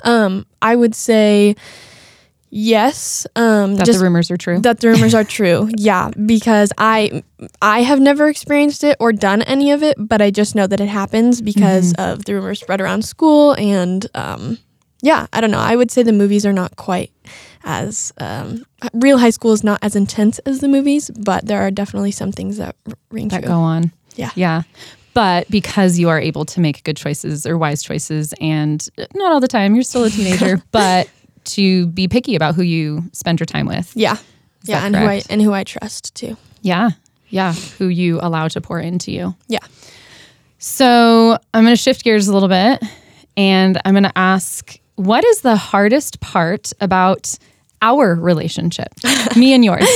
um, 0.05 0.47
I 0.63 0.77
would 0.77 0.95
say 0.95 1.57
Yes. 2.59 3.27
Um, 3.37 3.75
that 3.75 3.87
the 3.87 3.99
rumors 3.99 4.31
are 4.31 4.39
true. 4.39 4.61
That 4.61 4.81
the 4.81 4.89
rumors 4.89 5.15
are 5.15 5.25
true. 5.39 5.69
Yeah, 5.77 6.11
because 6.25 6.73
I 6.79 7.23
I 7.61 7.83
have 7.83 8.01
never 8.01 8.29
experienced 8.29 8.83
it 8.83 8.97
or 8.99 9.13
done 9.13 9.43
any 9.43 9.73
of 9.73 9.83
it, 9.83 9.95
but 9.99 10.23
I 10.23 10.31
just 10.31 10.55
know 10.55 10.67
that 10.67 10.81
it 10.81 10.89
happens 10.89 11.43
because 11.43 11.93
mm-hmm. 11.93 12.13
of 12.13 12.25
the 12.25 12.33
rumors 12.33 12.61
spread 12.61 12.81
around 12.81 13.05
school 13.05 13.53
and 13.59 14.07
um, 14.15 14.57
yeah, 15.03 15.27
I 15.35 15.43
don't 15.43 15.51
know. 15.51 15.59
I 15.59 15.77
would 15.77 15.91
say 15.91 16.03
the 16.03 16.15
movies 16.15 16.47
are 16.47 16.53
not 16.53 16.77
quite 16.77 17.13
as 17.65 18.15
um, 18.17 18.65
real 18.95 19.19
high 19.19 19.31
school 19.31 19.53
is 19.53 19.63
not 19.63 19.79
as 19.83 19.95
intense 19.95 20.39
as 20.41 20.61
the 20.61 20.69
movies, 20.69 21.11
but 21.11 21.45
there 21.45 21.61
are 21.61 21.71
definitely 21.71 22.13
some 22.13 22.33
things 22.33 22.57
that 22.57 22.75
ring 23.11 23.29
that 23.29 23.43
true. 23.43 23.49
go 23.49 23.59
on. 23.59 23.93
Yeah. 24.15 24.31
Yeah. 24.35 24.63
But 25.13 25.51
because 25.51 25.99
you 25.99 26.09
are 26.09 26.21
able 26.21 26.47
to 26.47 26.61
make 26.61 26.85
good 26.85 26.97
choices 26.97 27.47
or 27.47 27.59
wise 27.59 27.83
choices, 27.83 28.33
and 28.41 28.87
not 29.15 29.33
all 29.33 29.41
the 29.41 29.49
time, 29.49 29.75
you're 29.75 29.83
still 29.83 30.05
a 30.05 30.11
teenager, 30.11 30.63
but 30.73 31.09
to 31.47 31.87
be 31.89 32.09
picky 32.09 32.37
about 32.37 32.55
who 32.55 32.63
you 32.63 33.05
spend 33.13 33.41
your 33.41 33.47
time 33.47 33.67
with. 33.67 33.93
Yeah. 33.95 34.15
Is 34.15 34.19
yeah, 34.65 34.85
and 34.85 34.95
correct? 34.95 35.27
who 35.27 35.33
I 35.33 35.35
and 35.35 35.43
who 35.43 35.53
I 35.53 35.65
trust 35.65 36.15
too. 36.15 36.37
Yeah. 36.63 36.91
Yeah, 37.29 37.53
who 37.53 37.89
you 37.89 38.21
allow 38.23 38.49
to 38.49 38.61
pour 38.61 38.79
into 38.79 39.11
you. 39.11 39.35
Yeah. 39.49 39.59
So, 40.59 41.37
I'm 41.53 41.65
going 41.65 41.75
to 41.75 41.81
shift 41.81 42.05
gears 42.05 42.29
a 42.29 42.33
little 42.33 42.49
bit 42.49 42.83
and 43.37 43.81
I'm 43.85 43.95
going 43.95 44.05
to 44.05 44.19
ask 44.19 44.79
what 44.97 45.25
is 45.25 45.43
the 45.43 45.57
hardest 45.57 46.21
part 46.21 46.73
about 46.81 47.39
our 47.83 48.15
relationship? 48.15 48.89
Me 49.37 49.53
and 49.53 49.65
yours. 49.65 49.87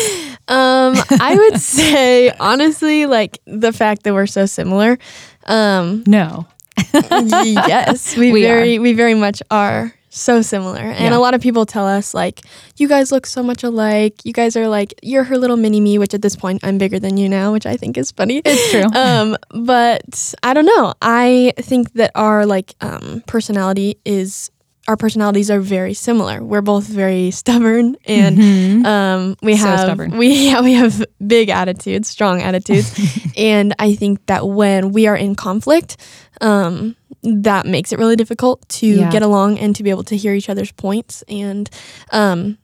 Um, 0.48 0.94
I 1.10 1.34
would 1.36 1.60
say 1.60 2.30
honestly, 2.38 3.06
like 3.06 3.40
the 3.46 3.72
fact 3.72 4.02
that 4.04 4.14
we're 4.14 4.26
so 4.26 4.46
similar. 4.46 4.98
Um, 5.46 6.04
no. 6.06 6.46
yes, 6.92 8.16
we, 8.16 8.32
we 8.32 8.42
very 8.42 8.76
are. 8.76 8.80
we 8.80 8.92
very 8.92 9.14
much 9.14 9.42
are 9.50 9.94
so 10.10 10.42
similar. 10.42 10.80
And 10.80 11.12
yeah. 11.12 11.16
a 11.16 11.20
lot 11.20 11.34
of 11.34 11.40
people 11.40 11.64
tell 11.64 11.86
us 11.86 12.12
like, 12.12 12.42
you 12.76 12.88
guys 12.88 13.10
look 13.10 13.26
so 13.26 13.42
much 13.42 13.62
alike. 13.62 14.24
You 14.24 14.32
guys 14.32 14.56
are 14.56 14.68
like, 14.68 14.92
you're 15.02 15.24
her 15.24 15.38
little 15.38 15.56
mini 15.56 15.80
me, 15.80 15.98
which 15.98 16.12
at 16.12 16.20
this 16.20 16.36
point 16.36 16.62
I'm 16.62 16.78
bigger 16.78 16.98
than 16.98 17.16
you 17.16 17.28
now, 17.28 17.52
which 17.52 17.64
I 17.64 17.76
think 17.76 17.96
is 17.96 18.10
funny. 18.10 18.42
It's 18.44 18.70
true. 18.70 18.84
um, 19.00 19.36
but 19.50 20.34
I 20.42 20.52
don't 20.52 20.66
know. 20.66 20.92
I 21.00 21.54
think 21.58 21.92
that 21.94 22.10
our 22.14 22.44
like 22.44 22.74
um, 22.80 23.22
personality 23.26 23.98
is 24.04 24.50
our 24.90 24.96
personalities 24.96 25.50
are 25.50 25.60
very 25.60 25.94
similar. 25.94 26.42
We're 26.42 26.62
both 26.66 26.84
very 26.86 27.30
stubborn, 27.42 27.96
and 28.06 28.36
Mhm. 28.38 28.84
um, 28.84 29.36
we 29.42 29.56
So 29.56 29.66
have 29.68 29.80
stubborn. 29.80 30.18
we 30.18 30.28
yeah, 30.50 30.60
we 30.62 30.72
have 30.74 31.04
big 31.24 31.48
attitudes, 31.48 32.08
strong 32.08 32.42
attitudes, 32.42 32.90
and 33.36 33.72
I 33.78 33.94
think 33.94 34.26
that 34.26 34.42
when 34.48 34.90
we 34.92 35.06
are 35.06 35.16
in 35.16 35.34
conflict, 35.36 35.96
um, 36.40 36.96
that 37.22 37.66
makes 37.66 37.92
it 37.92 37.98
really 37.98 38.16
difficult 38.16 38.68
to 38.80 38.86
Yeah. 38.86 39.10
get 39.10 39.22
along 39.22 39.58
and 39.58 39.76
to 39.76 39.82
be 39.84 39.90
able 39.90 40.04
to 40.04 40.16
hear 40.16 40.34
each 40.34 40.48
other's 40.50 40.72
points 40.72 41.22
and. 41.28 41.70
Um, 42.12 42.58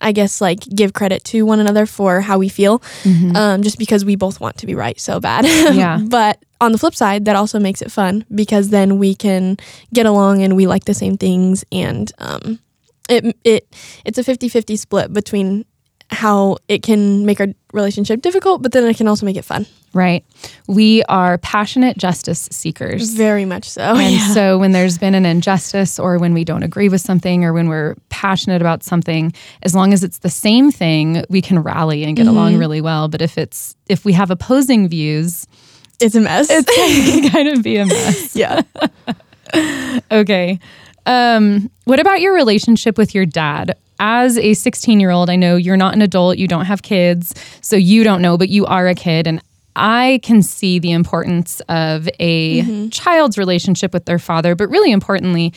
I 0.00 0.12
guess 0.12 0.40
like 0.40 0.60
give 0.74 0.92
credit 0.92 1.24
to 1.24 1.42
one 1.44 1.60
another 1.60 1.86
for 1.86 2.20
how 2.20 2.38
we 2.38 2.48
feel, 2.48 2.78
Mhm. 3.04 3.36
um, 3.36 3.62
just 3.62 3.78
because 3.78 4.04
we 4.04 4.16
both 4.16 4.40
want 4.40 4.56
to 4.58 4.66
be 4.66 4.74
right 4.74 4.98
so 5.00 5.20
bad. 5.20 5.44
Yeah. 5.74 5.98
but 5.98 6.38
on 6.60 6.72
the 6.72 6.78
flip 6.78 6.94
side, 6.94 7.24
that 7.24 7.36
also 7.36 7.58
makes 7.58 7.80
it 7.82 7.90
fun 7.90 8.24
because 8.34 8.68
then 8.68 8.98
we 8.98 9.14
can 9.14 9.56
get 9.94 10.06
along 10.06 10.42
and 10.42 10.56
we 10.56 10.66
like 10.66 10.84
the 10.84 10.94
same 10.94 11.16
things, 11.16 11.64
and 11.72 12.12
um, 12.18 12.58
it 13.08 13.36
it 13.44 13.66
it's 14.04 14.18
a 14.18 14.22
50-50 14.24 14.76
split 14.78 15.12
between 15.12 15.64
how 16.10 16.56
it 16.68 16.82
can 16.82 17.24
make 17.24 17.40
our 17.40 17.48
relationship 17.72 18.20
difficult, 18.20 18.62
but 18.62 18.72
then 18.72 18.84
it 18.84 18.96
can 18.96 19.06
also 19.06 19.24
make 19.24 19.36
it 19.36 19.44
fun. 19.44 19.66
Right. 19.92 20.24
We 20.68 21.02
are 21.04 21.38
passionate 21.38 21.98
justice 21.98 22.48
seekers. 22.52 23.12
Very 23.12 23.44
much 23.44 23.68
so. 23.68 23.82
And 23.82 24.14
yeah. 24.14 24.28
so 24.28 24.58
when 24.58 24.72
there's 24.72 24.98
been 24.98 25.14
an 25.14 25.26
injustice 25.26 25.98
or 25.98 26.18
when 26.18 26.32
we 26.32 26.44
don't 26.44 26.62
agree 26.62 26.88
with 26.88 27.00
something 27.00 27.44
or 27.44 27.52
when 27.52 27.68
we're 27.68 27.96
passionate 28.08 28.60
about 28.60 28.84
something, 28.84 29.32
as 29.62 29.74
long 29.74 29.92
as 29.92 30.04
it's 30.04 30.18
the 30.18 30.30
same 30.30 30.70
thing, 30.70 31.24
we 31.28 31.42
can 31.42 31.58
rally 31.60 32.04
and 32.04 32.16
get 32.16 32.26
along 32.26 32.56
really 32.56 32.80
well. 32.80 33.08
But 33.08 33.20
if 33.20 33.36
it's 33.36 33.76
if 33.88 34.04
we 34.04 34.12
have 34.12 34.30
opposing 34.30 34.88
views, 34.88 35.46
it's 36.00 36.14
a 36.14 36.20
mess. 36.20 36.48
it 36.50 36.66
can 36.66 37.30
kind 37.32 37.48
of 37.48 37.62
be 37.62 37.76
a 37.76 37.86
mess. 37.86 38.36
yeah. 38.36 38.62
Okay. 40.12 40.60
Um, 41.06 41.70
what 41.84 41.98
about 41.98 42.20
your 42.20 42.34
relationship 42.34 42.96
with 42.96 43.16
your 43.16 43.26
dad? 43.26 43.76
As 44.02 44.38
a 44.38 44.54
16 44.54 44.98
year 44.98 45.10
old, 45.10 45.28
I 45.28 45.36
know 45.36 45.56
you're 45.56 45.76
not 45.76 45.94
an 45.94 46.00
adult, 46.00 46.38
you 46.38 46.48
don't 46.48 46.64
have 46.64 46.82
kids, 46.82 47.34
so 47.60 47.76
you 47.76 48.02
don't 48.02 48.22
know, 48.22 48.38
but 48.38 48.48
you 48.48 48.64
are 48.64 48.88
a 48.88 48.94
kid. 48.94 49.26
And 49.26 49.42
I 49.76 50.20
can 50.22 50.42
see 50.42 50.78
the 50.78 50.90
importance 50.92 51.60
of 51.68 52.08
a 52.18 52.88
child's 52.88 53.38
relationship 53.38 53.92
with 53.92 54.06
their 54.06 54.18
father, 54.18 54.54
but 54.54 54.68
really 54.68 54.90
importantly, 54.90 55.52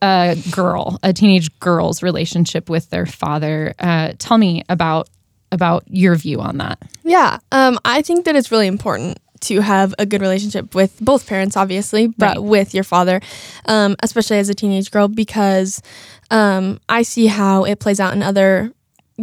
a 0.00 0.36
girl, 0.50 0.98
a 1.02 1.12
teenage 1.12 1.56
girl's 1.58 2.02
relationship 2.02 2.70
with 2.70 2.88
their 2.90 3.06
father. 3.06 3.74
Uh, 3.78 4.12
tell 4.18 4.38
me 4.38 4.62
about 4.68 5.08
about 5.52 5.84
your 5.86 6.16
view 6.16 6.40
on 6.40 6.58
that. 6.58 6.82
Yeah, 7.04 7.38
um, 7.52 7.78
I 7.84 8.02
think 8.02 8.24
that 8.24 8.34
it's 8.34 8.50
really 8.50 8.66
important 8.66 9.18
to 9.44 9.60
have 9.60 9.94
a 9.98 10.06
good 10.06 10.20
relationship 10.20 10.74
with 10.74 10.98
both 11.00 11.26
parents, 11.26 11.56
obviously, 11.56 12.06
but 12.08 12.36
Right. 12.36 12.42
with 12.42 12.74
your 12.74 12.84
father, 12.84 13.20
um, 13.66 13.96
especially 14.02 14.38
as 14.38 14.48
a 14.48 14.54
teenage 14.54 14.90
girl, 14.90 15.08
because 15.08 15.80
um, 16.30 16.80
I 16.88 17.02
see 17.02 17.26
how 17.26 17.64
it 17.64 17.78
plays 17.80 18.00
out 18.00 18.12
in 18.14 18.22
other 18.22 18.72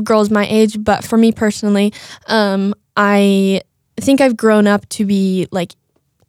girls 0.03 0.29
my 0.29 0.45
age. 0.47 0.83
But 0.83 1.03
for 1.03 1.17
me 1.17 1.31
personally, 1.31 1.93
um, 2.27 2.73
I 2.95 3.61
think 3.99 4.21
I've 4.21 4.37
grown 4.37 4.67
up 4.67 4.87
to 4.89 5.05
be 5.05 5.47
like 5.51 5.73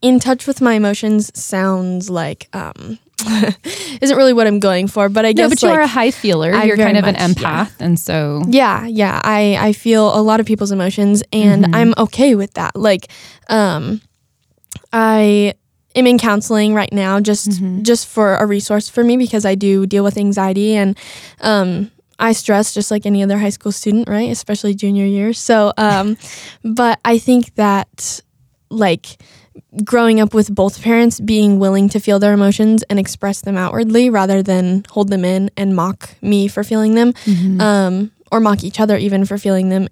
in 0.00 0.18
touch 0.18 0.46
with 0.46 0.61
my 0.61 0.75
emotions. 0.75 1.30
Sounds 1.38 2.11
like 2.11 2.49
um, 2.52 2.99
isn't 4.00 4.16
really 4.16 4.32
what 4.32 4.46
I'm 4.46 4.58
going 4.60 4.86
for, 4.88 5.08
but 5.08 5.24
I 5.24 5.32
guess. 5.32 5.42
No, 5.44 5.48
guess 5.48 5.60
but 5.60 5.62
you 5.62 5.68
like, 5.70 5.78
are 5.78 5.82
a 5.82 5.86
high 5.86 6.10
feeler. 6.10 6.52
I 6.54 6.64
You're 6.64 6.76
kind 6.76 6.96
of 6.96 7.04
an 7.04 7.14
much, 7.14 7.40
yeah. 7.40 7.66
empath, 7.66 7.72
and 7.80 7.98
so 7.98 8.42
yeah 8.48 8.86
yeah 8.86 9.20
i 9.24 9.56
i 9.60 9.72
feel 9.72 10.14
a 10.18 10.22
lot 10.22 10.40
of 10.40 10.46
people's 10.46 10.72
emotions 10.72 11.22
and 11.32 11.64
Mhm. 11.66 11.74
i'm 11.74 11.94
okay 11.98 12.34
with 12.34 12.54
that 12.54 12.74
like 12.76 13.08
um 13.48 14.00
i 14.92 15.54
am 15.94 16.06
in 16.06 16.18
counseling 16.18 16.74
right 16.74 16.92
now 16.92 17.20
just 17.20 17.48
Mhm. 17.50 17.82
just 17.82 18.06
for 18.06 18.36
a 18.36 18.46
resource 18.46 18.88
for 18.88 19.04
me 19.04 19.16
because 19.16 19.44
i 19.44 19.54
do 19.54 19.86
deal 19.86 20.04
with 20.04 20.16
anxiety 20.16 20.74
and 20.74 20.98
um 21.40 21.90
I 22.18 22.32
stress 22.34 22.72
just 22.72 22.92
like 22.92 23.04
any 23.04 23.20
other 23.24 23.36
high 23.36 23.50
school 23.50 23.72
student, 23.72 24.08
right? 24.08 24.30
Especially 24.30 24.74
junior 24.74 25.04
year. 25.06 25.32
So, 25.32 25.72
um, 25.76 26.16
but 26.62 27.00
I 27.04 27.18
think 27.18 27.52
that 27.56 28.20
like 28.70 29.16
growing 29.84 30.20
up 30.20 30.34
with 30.34 30.54
both 30.54 30.82
parents 30.82 31.18
being 31.20 31.58
willing 31.58 31.88
to 31.88 31.98
feel 32.00 32.18
their 32.18 32.34
emotions 32.34 32.82
and 32.90 32.98
express 32.98 33.40
them 33.40 33.56
outwardly 33.56 34.10
rather 34.10 34.42
than 34.42 34.84
hold 34.90 35.08
them 35.08 35.24
in 35.24 35.50
and 35.56 35.74
mock 35.74 36.10
me 36.20 36.46
for 36.48 36.62
feeling 36.62 36.94
them 36.94 37.12
Mhm. 37.24 37.60
um, 37.60 38.10
or 38.30 38.40
mock 38.40 38.64
each 38.64 38.80
other 38.80 38.96
even 38.98 39.24
for 39.24 39.38
feeling 39.38 39.68
them, 39.70 39.88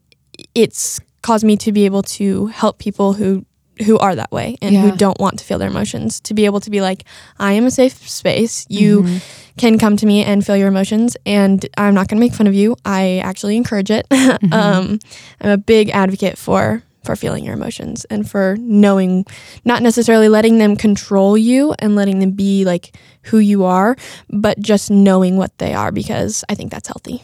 it's 0.55 1.01
caused 1.23 1.45
me 1.45 1.57
to 1.57 1.73
be 1.73 1.85
able 1.87 2.03
to 2.03 2.47
help 2.47 2.79
people 2.79 3.15
who 3.15 3.45
who 3.87 3.97
are 3.97 4.15
that 4.15 4.31
way 4.31 4.59
and 4.61 4.75
Yeah. 4.75 4.83
who 4.83 4.93
don't 4.97 5.19
want 5.19 5.39
to 5.39 5.45
feel 5.45 5.59
their 5.59 5.71
emotions 5.71 6.21
to 6.25 6.35
be 6.35 6.45
able 6.45 6.61
to 6.61 6.69
be 6.71 6.83
like 6.83 7.05
i 7.39 7.55
am 7.55 7.65
a 7.65 7.71
safe 7.71 8.07
space 8.11 8.67
you 8.69 9.05
Mhm. 9.05 9.21
can 9.57 9.79
come 9.79 9.97
to 9.97 10.05
me 10.05 10.23
and 10.23 10.45
feel 10.45 10.55
your 10.55 10.69
emotions 10.69 11.17
and 11.25 11.65
i'm 11.79 11.95
not 11.95 12.07
going 12.07 12.19
to 12.19 12.21
make 12.21 12.35
fun 12.35 12.47
of 12.47 12.53
you 12.53 12.77
i 12.85 13.23
actually 13.25 13.57
encourage 13.57 13.91
it 13.91 14.07
Mm-hmm. 14.11 14.53
um, 14.53 14.99
i'm 15.41 15.51
a 15.51 15.57
big 15.57 15.89
advocate 15.95 16.37
for 16.37 16.83
for 17.05 17.17
feeling 17.17 17.45
your 17.45 17.55
emotions 17.55 18.05
and 18.11 18.29
for 18.31 18.57
knowing 18.61 19.25
not 19.65 19.83
necessarily 19.83 20.29
letting 20.29 20.59
them 20.59 20.77
control 20.77 21.37
you 21.39 21.75
and 21.79 21.97
letting 21.97 22.19
them 22.21 22.31
be 22.33 22.65
like 22.65 22.95
who 23.23 23.39
you 23.39 23.65
are 23.65 23.97
but 24.29 24.59
just 24.61 24.91
knowing 24.91 25.37
what 25.37 25.57
they 25.59 25.73
are 25.75 25.91
because 25.93 26.45
i 26.49 26.55
think 26.55 26.71
that's 26.71 26.89
healthy 26.89 27.23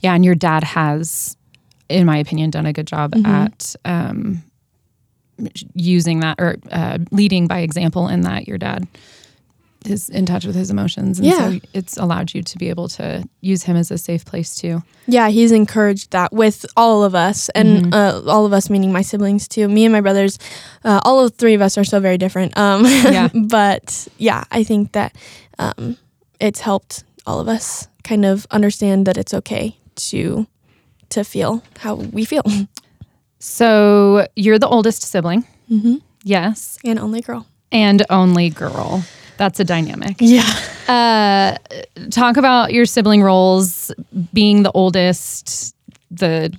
Yeah, 0.00 0.14
and 0.14 0.24
your 0.24 0.34
dad 0.34 0.62
has, 0.64 1.36
in 1.88 2.04
my 2.04 2.18
opinion, 2.18 2.50
done 2.50 2.66
a 2.66 2.72
good 2.74 2.86
job 2.86 3.12
Mhm. 3.12 3.26
at 3.26 3.74
um, 3.86 4.42
using 5.74 6.20
that 6.20 6.36
or 6.38 6.56
uh, 6.70 6.98
leading 7.10 7.46
by 7.46 7.60
example 7.60 8.08
in 8.08 8.20
that 8.22 8.46
your 8.46 8.58
dad 8.58 8.86
is 9.86 10.08
in 10.08 10.26
touch 10.26 10.44
with 10.46 10.54
his 10.56 10.70
emotions. 10.70 11.18
And 11.18 11.26
Yeah. 11.28 11.50
so 11.50 11.60
it's 11.72 11.96
allowed 11.96 12.34
you 12.34 12.42
to 12.42 12.58
be 12.58 12.68
able 12.70 12.88
to 12.90 13.24
use 13.40 13.62
him 13.64 13.76
as 13.76 13.90
a 13.90 13.98
safe 13.98 14.24
place 14.24 14.54
too. 14.56 14.82
Yeah, 15.06 15.28
he's 15.28 15.52
encouraged 15.52 16.10
that 16.12 16.32
with 16.32 16.64
all 16.76 17.04
of 17.04 17.14
us, 17.14 17.48
and 17.50 17.86
Mhm. 17.86 17.94
uh, 17.94 18.30
all 18.30 18.46
of 18.46 18.52
us 18.52 18.70
meaning 18.70 18.92
my 18.92 19.02
siblings 19.02 19.46
too. 19.48 19.68
Me 19.68 19.84
and 19.84 19.92
my 19.92 20.00
brothers, 20.00 20.38
uh, 20.84 21.00
all 21.04 21.20
of 21.24 21.34
three 21.34 21.54
of 21.54 21.60
us 21.62 21.76
are 21.76 21.84
so 21.84 22.00
very 22.00 22.16
different. 22.18 22.56
Um, 22.56 22.84
Yeah. 22.86 23.28
but 23.34 24.08
yeah, 24.18 24.44
I 24.50 24.64
think 24.64 24.92
that 24.92 25.14
um, 25.58 25.96
it's 26.40 26.60
helped 26.60 27.04
all 27.26 27.40
of 27.40 27.48
us 27.48 27.88
kind 28.02 28.24
of 28.24 28.46
understand 28.50 29.06
that 29.06 29.16
it's 29.16 29.34
okay 29.34 29.76
to 29.96 30.46
to 31.10 31.22
feel 31.24 31.62
how 31.80 31.94
we 31.94 32.24
feel. 32.24 32.42
So 33.38 34.26
you're 34.36 34.58
the 34.58 34.68
oldest 34.68 35.02
sibling. 35.02 35.44
Mm-hmm. 35.70 35.96
Yes. 36.22 36.78
And 36.84 36.98
only 36.98 37.20
girl. 37.20 37.46
And 37.70 38.02
only 38.08 38.48
girl. 38.50 39.04
That's 39.36 39.60
a 39.60 39.64
dynamic. 39.64 40.16
Yeah. 40.20 40.48
Uh, 40.88 41.56
talk 42.10 42.36
about 42.36 42.72
your 42.72 42.84
sibling 42.84 43.22
roles, 43.22 43.92
being 44.32 44.62
the 44.62 44.72
oldest, 44.72 45.74
the 46.10 46.56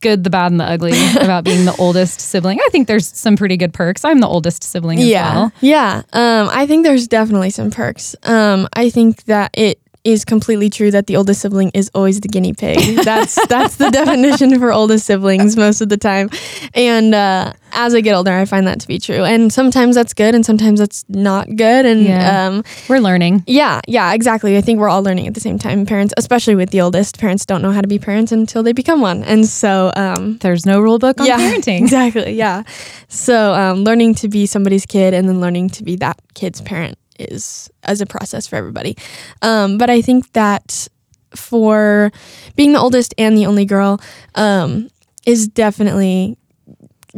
good, 0.00 0.24
the 0.24 0.30
bad, 0.30 0.52
and 0.52 0.60
the 0.60 0.64
ugly 0.64 0.92
about 1.20 1.44
being 1.44 1.64
the 1.64 1.74
oldest 1.78 2.20
sibling. 2.20 2.60
I 2.60 2.68
think 2.70 2.86
there's 2.86 3.06
some 3.06 3.36
pretty 3.36 3.56
good 3.56 3.74
perks. 3.74 4.04
I'm 4.04 4.20
the 4.20 4.28
oldest 4.28 4.62
sibling 4.62 5.00
as 5.00 5.06
yeah. 5.06 5.34
well. 5.34 5.52
Yeah. 5.60 6.02
Um, 6.12 6.48
I 6.50 6.66
think 6.66 6.84
there's 6.84 7.08
definitely 7.08 7.50
some 7.50 7.70
perks. 7.70 8.14
Um, 8.22 8.68
I 8.72 8.90
think 8.90 9.24
that 9.24 9.50
it 9.54 9.80
is 10.06 10.24
completely 10.24 10.70
true 10.70 10.90
that 10.92 11.06
the 11.08 11.16
oldest 11.16 11.40
sibling 11.40 11.70
is 11.74 11.90
always 11.94 12.20
the 12.20 12.28
guinea 12.28 12.52
pig. 12.54 12.78
That's 13.04 13.34
that's 13.48 13.76
the 13.76 13.90
definition 13.90 14.58
for 14.58 14.72
oldest 14.72 15.04
siblings 15.06 15.56
most 15.56 15.80
of 15.80 15.88
the 15.88 15.96
time. 15.96 16.30
And 16.74 17.14
uh, 17.14 17.52
as 17.72 17.94
I 17.94 18.00
get 18.00 18.14
older, 18.14 18.32
I 18.32 18.44
find 18.44 18.66
that 18.66 18.80
to 18.80 18.86
be 18.88 18.98
true. 18.98 19.24
And 19.24 19.52
sometimes 19.52 19.94
that's 19.96 20.14
good, 20.14 20.34
and 20.34 20.46
sometimes 20.46 20.78
that's 20.78 21.04
not 21.08 21.46
good. 21.56 21.84
And 21.86 22.04
Yeah. 22.04 22.46
um, 22.46 22.62
We're 22.88 23.00
learning. 23.00 23.42
yeah, 23.46 23.80
yeah, 23.88 24.12
exactly. 24.14 24.56
I 24.56 24.60
think 24.60 24.78
we're 24.80 24.88
all 24.88 25.02
learning 25.02 25.26
at 25.26 25.34
the 25.34 25.40
same 25.40 25.58
time. 25.58 25.84
Parents, 25.86 26.14
especially 26.16 26.54
with 26.54 26.70
the 26.70 26.80
oldest, 26.80 27.18
parents 27.18 27.44
don't 27.44 27.60
know 27.62 27.72
how 27.72 27.80
to 27.80 27.88
be 27.88 27.98
parents 27.98 28.32
until 28.32 28.62
they 28.62 28.72
become 28.72 29.00
one. 29.00 29.24
And 29.24 29.46
so, 29.46 29.92
um, 29.96 30.38
There's 30.38 30.64
no 30.64 30.80
rule 30.80 30.98
book 30.98 31.20
on 31.20 31.26
yeah, 31.26 31.38
parenting. 31.38 31.80
Exactly. 31.86 32.32
Yeah. 32.34 32.62
So 33.08 33.52
um, 33.54 33.84
learning 33.84 34.14
to 34.16 34.28
be 34.28 34.46
somebody's 34.46 34.86
kid 34.86 35.14
and 35.14 35.28
then 35.28 35.40
learning 35.40 35.70
to 35.70 35.82
be 35.84 35.96
that 35.96 36.16
kid's 36.34 36.60
parent 36.60 36.96
is 37.18 37.70
as 37.82 38.00
a 38.00 38.06
process 38.06 38.46
for 38.46 38.56
everybody. 38.56 38.96
Um, 39.42 39.78
but 39.78 39.90
I 39.90 40.02
think 40.02 40.32
that 40.32 40.88
for 41.34 42.10
being 42.56 42.72
the 42.72 42.80
oldest 42.80 43.14
and 43.18 43.36
the 43.36 43.46
only 43.46 43.64
girl 43.64 44.00
um, 44.34 44.88
is 45.26 45.48
definitely 45.48 46.36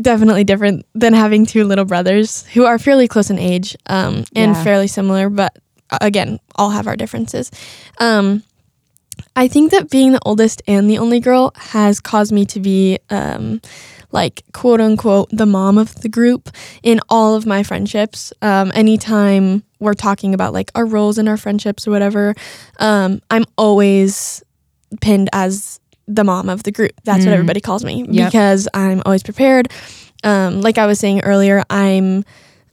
definitely 0.00 0.44
different 0.44 0.86
than 0.94 1.12
having 1.12 1.44
two 1.44 1.64
little 1.64 1.84
brothers 1.84 2.46
who 2.54 2.64
are 2.64 2.78
fairly 2.78 3.08
close 3.08 3.30
in 3.30 3.38
age 3.38 3.76
um, 3.86 4.24
and 4.36 4.52
Yeah. 4.54 4.62
fairly 4.64 4.86
similar, 4.86 5.28
but 5.28 5.58
uh, 5.90 5.98
again, 6.00 6.38
all 6.54 6.70
have 6.70 6.86
our 6.86 6.96
differences. 6.96 7.50
Um, 7.98 8.42
I 9.34 9.48
think 9.48 9.72
that 9.72 9.90
being 9.90 10.12
the 10.12 10.20
oldest 10.24 10.62
and 10.68 10.88
the 10.88 10.98
only 10.98 11.18
girl 11.18 11.52
has 11.56 11.98
caused 12.00 12.30
me 12.32 12.44
to 12.46 12.60
be 12.60 12.98
um, 13.10 13.60
like 14.10 14.42
quote 14.52 14.80
unquote 14.80 15.28
the 15.30 15.46
mom 15.46 15.78
of 15.78 15.94
the 16.02 16.08
group 16.08 16.48
in 16.82 17.00
all 17.08 17.34
of 17.34 17.44
my 17.46 17.62
friendships. 17.62 18.32
Um, 18.42 18.72
anytime 18.74 19.62
we're 19.80 19.94
talking 19.94 20.34
about 20.34 20.52
like 20.52 20.70
our 20.74 20.86
roles 20.86 21.18
in 21.18 21.28
our 21.28 21.36
friendships 21.36 21.86
or 21.86 21.90
whatever, 21.90 22.34
um, 22.78 23.20
I'm 23.30 23.44
always 23.56 24.42
pinned 25.00 25.28
as 25.32 25.78
the 26.06 26.24
mom 26.24 26.48
of 26.48 26.62
the 26.62 26.72
group. 26.72 26.92
That's 27.04 27.24
what 27.26 27.30
Mm. 27.32 27.34
everybody 27.34 27.60
calls 27.60 27.84
me 27.84 28.06
Yep. 28.08 28.26
because 28.28 28.66
I'm 28.72 29.02
always 29.04 29.22
prepared. 29.22 29.68
Um, 30.24 30.62
like 30.62 30.78
I 30.78 30.86
was 30.86 30.98
saying 30.98 31.20
earlier, 31.20 31.62
I'm 31.70 32.24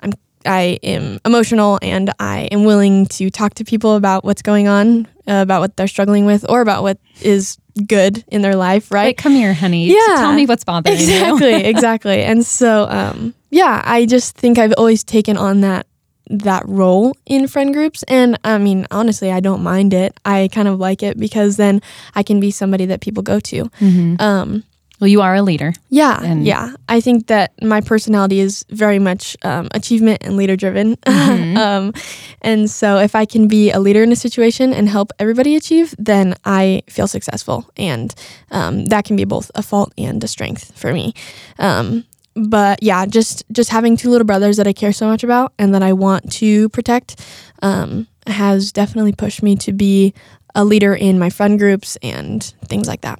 I'm 0.01 0.13
I 0.45 0.79
am 0.83 1.19
emotional 1.25 1.79
and 1.81 2.11
I 2.19 2.47
am 2.51 2.63
willing 2.65 3.07
to 3.07 3.29
talk 3.29 3.55
to 3.55 3.65
people 3.65 3.95
about 3.95 4.23
what's 4.23 4.41
going 4.41 4.67
on, 4.67 5.05
uh, 5.27 5.41
about 5.43 5.59
what 5.61 5.75
they're 5.75 5.87
struggling 5.87 6.25
with, 6.25 6.45
or 6.49 6.61
about 6.61 6.81
what 6.83 6.97
is 7.21 7.57
good 7.87 8.23
in 8.27 8.41
their 8.41 8.55
life, 8.55 8.91
right? 8.91 9.07
Like, 9.07 9.17
come 9.17 9.33
here, 9.33 9.53
honey. 9.53 9.87
Yeah. 9.87 10.15
Tell 10.17 10.33
me 10.33 10.45
what's 10.45 10.63
bothering 10.63 10.95
you. 10.97 11.03
exactly, 11.03 11.53
exactly. 11.65 12.23
And 12.23 12.45
so, 12.45 12.87
um, 12.89 13.33
yeah, 13.51 13.81
I 13.85 14.05
just 14.05 14.35
think 14.37 14.57
I've 14.57 14.73
always 14.77 15.03
taken 15.03 15.37
on 15.37 15.61
that 15.61 15.87
that 16.27 16.63
role 16.67 17.15
in 17.27 17.47
friend 17.47 17.71
groups 17.71 18.01
and 18.07 18.39
i 18.43 18.57
mean 18.57 18.87
honestly 18.89 19.31
i 19.31 19.39
don't 19.39 19.61
mind 19.61 19.93
it 19.93 20.11
i 20.25 20.49
kind 20.51 20.67
of 20.67 20.79
like 20.79 21.03
it 21.03 21.19
because 21.19 21.55
then 21.57 21.79
i 22.15 22.23
can 22.23 22.39
be 22.39 22.49
somebody 22.49 22.83
that 22.87 22.99
people 22.99 23.21
go 23.21 23.39
to 23.39 23.65
Mhm. 23.79 24.19
um, 24.19 24.63
Well, 25.05 25.11
you 25.11 25.21
are 25.21 25.35
a 25.35 25.41
leader. 25.43 25.71
yeah 25.91 26.17
And- 26.23 26.45
yeah 26.47 26.73
i 26.89 26.97
think 27.01 27.27
that 27.27 27.51
my 27.61 27.79
personality 27.81 28.39
is 28.39 28.65
very 28.71 28.97
much 28.97 29.37
um, 29.45 29.67
achievement 29.79 30.17
and 30.25 30.33
leader 30.35 30.55
driven 30.57 30.95
Mhm. 31.05 31.57
um, 31.57 31.93
and 32.41 32.65
so 32.79 32.97
if 32.97 33.13
i 33.13 33.25
can 33.25 33.47
be 33.47 33.69
a 33.69 33.79
leader 33.79 34.01
in 34.01 34.11
a 34.11 34.15
situation 34.15 34.73
and 34.73 34.89
help 34.89 35.11
everybody 35.19 35.55
achieve 35.55 35.93
then 36.09 36.33
i 36.43 36.81
feel 36.89 37.07
successful 37.07 37.69
and 37.77 38.15
um, 38.49 38.85
that 38.89 39.05
can 39.05 39.15
be 39.15 39.25
both 39.25 39.51
a 39.53 39.61
fault 39.61 39.93
and 39.97 40.23
a 40.23 40.27
strength 40.27 40.73
for 40.81 40.91
me 40.93 41.13
um, 41.59 42.03
but 42.33 42.81
yeah 42.81 43.05
just 43.05 43.43
just 43.51 43.69
having 43.69 43.95
two 43.97 44.09
little 44.09 44.25
brothers 44.25 44.57
that 44.57 44.67
i 44.67 44.73
care 44.73 44.93
so 44.93 45.05
much 45.07 45.23
about 45.23 45.53
and 45.61 45.69
that 45.75 45.83
i 45.83 45.93
want 45.93 46.23
to 46.41 46.67
protect 46.69 47.21
um, 47.61 48.07
has 48.27 48.71
definitely 48.71 49.13
pushed 49.13 49.43
me 49.43 49.55
to 49.55 49.71
be 49.71 50.13
a 50.55 50.63
leader 50.65 50.95
in 50.95 51.19
my 51.19 51.29
friend 51.29 51.59
groups 51.59 51.97
and 52.01 52.41
things 52.71 52.87
like 52.87 53.01
that 53.01 53.19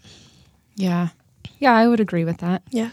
Yeah. 0.78 1.08
Yeah, 1.60 1.74
I 1.74 1.88
would 1.88 2.00
agree 2.00 2.26
with 2.26 2.38
that. 2.38 2.64
Yeah. 2.70 2.92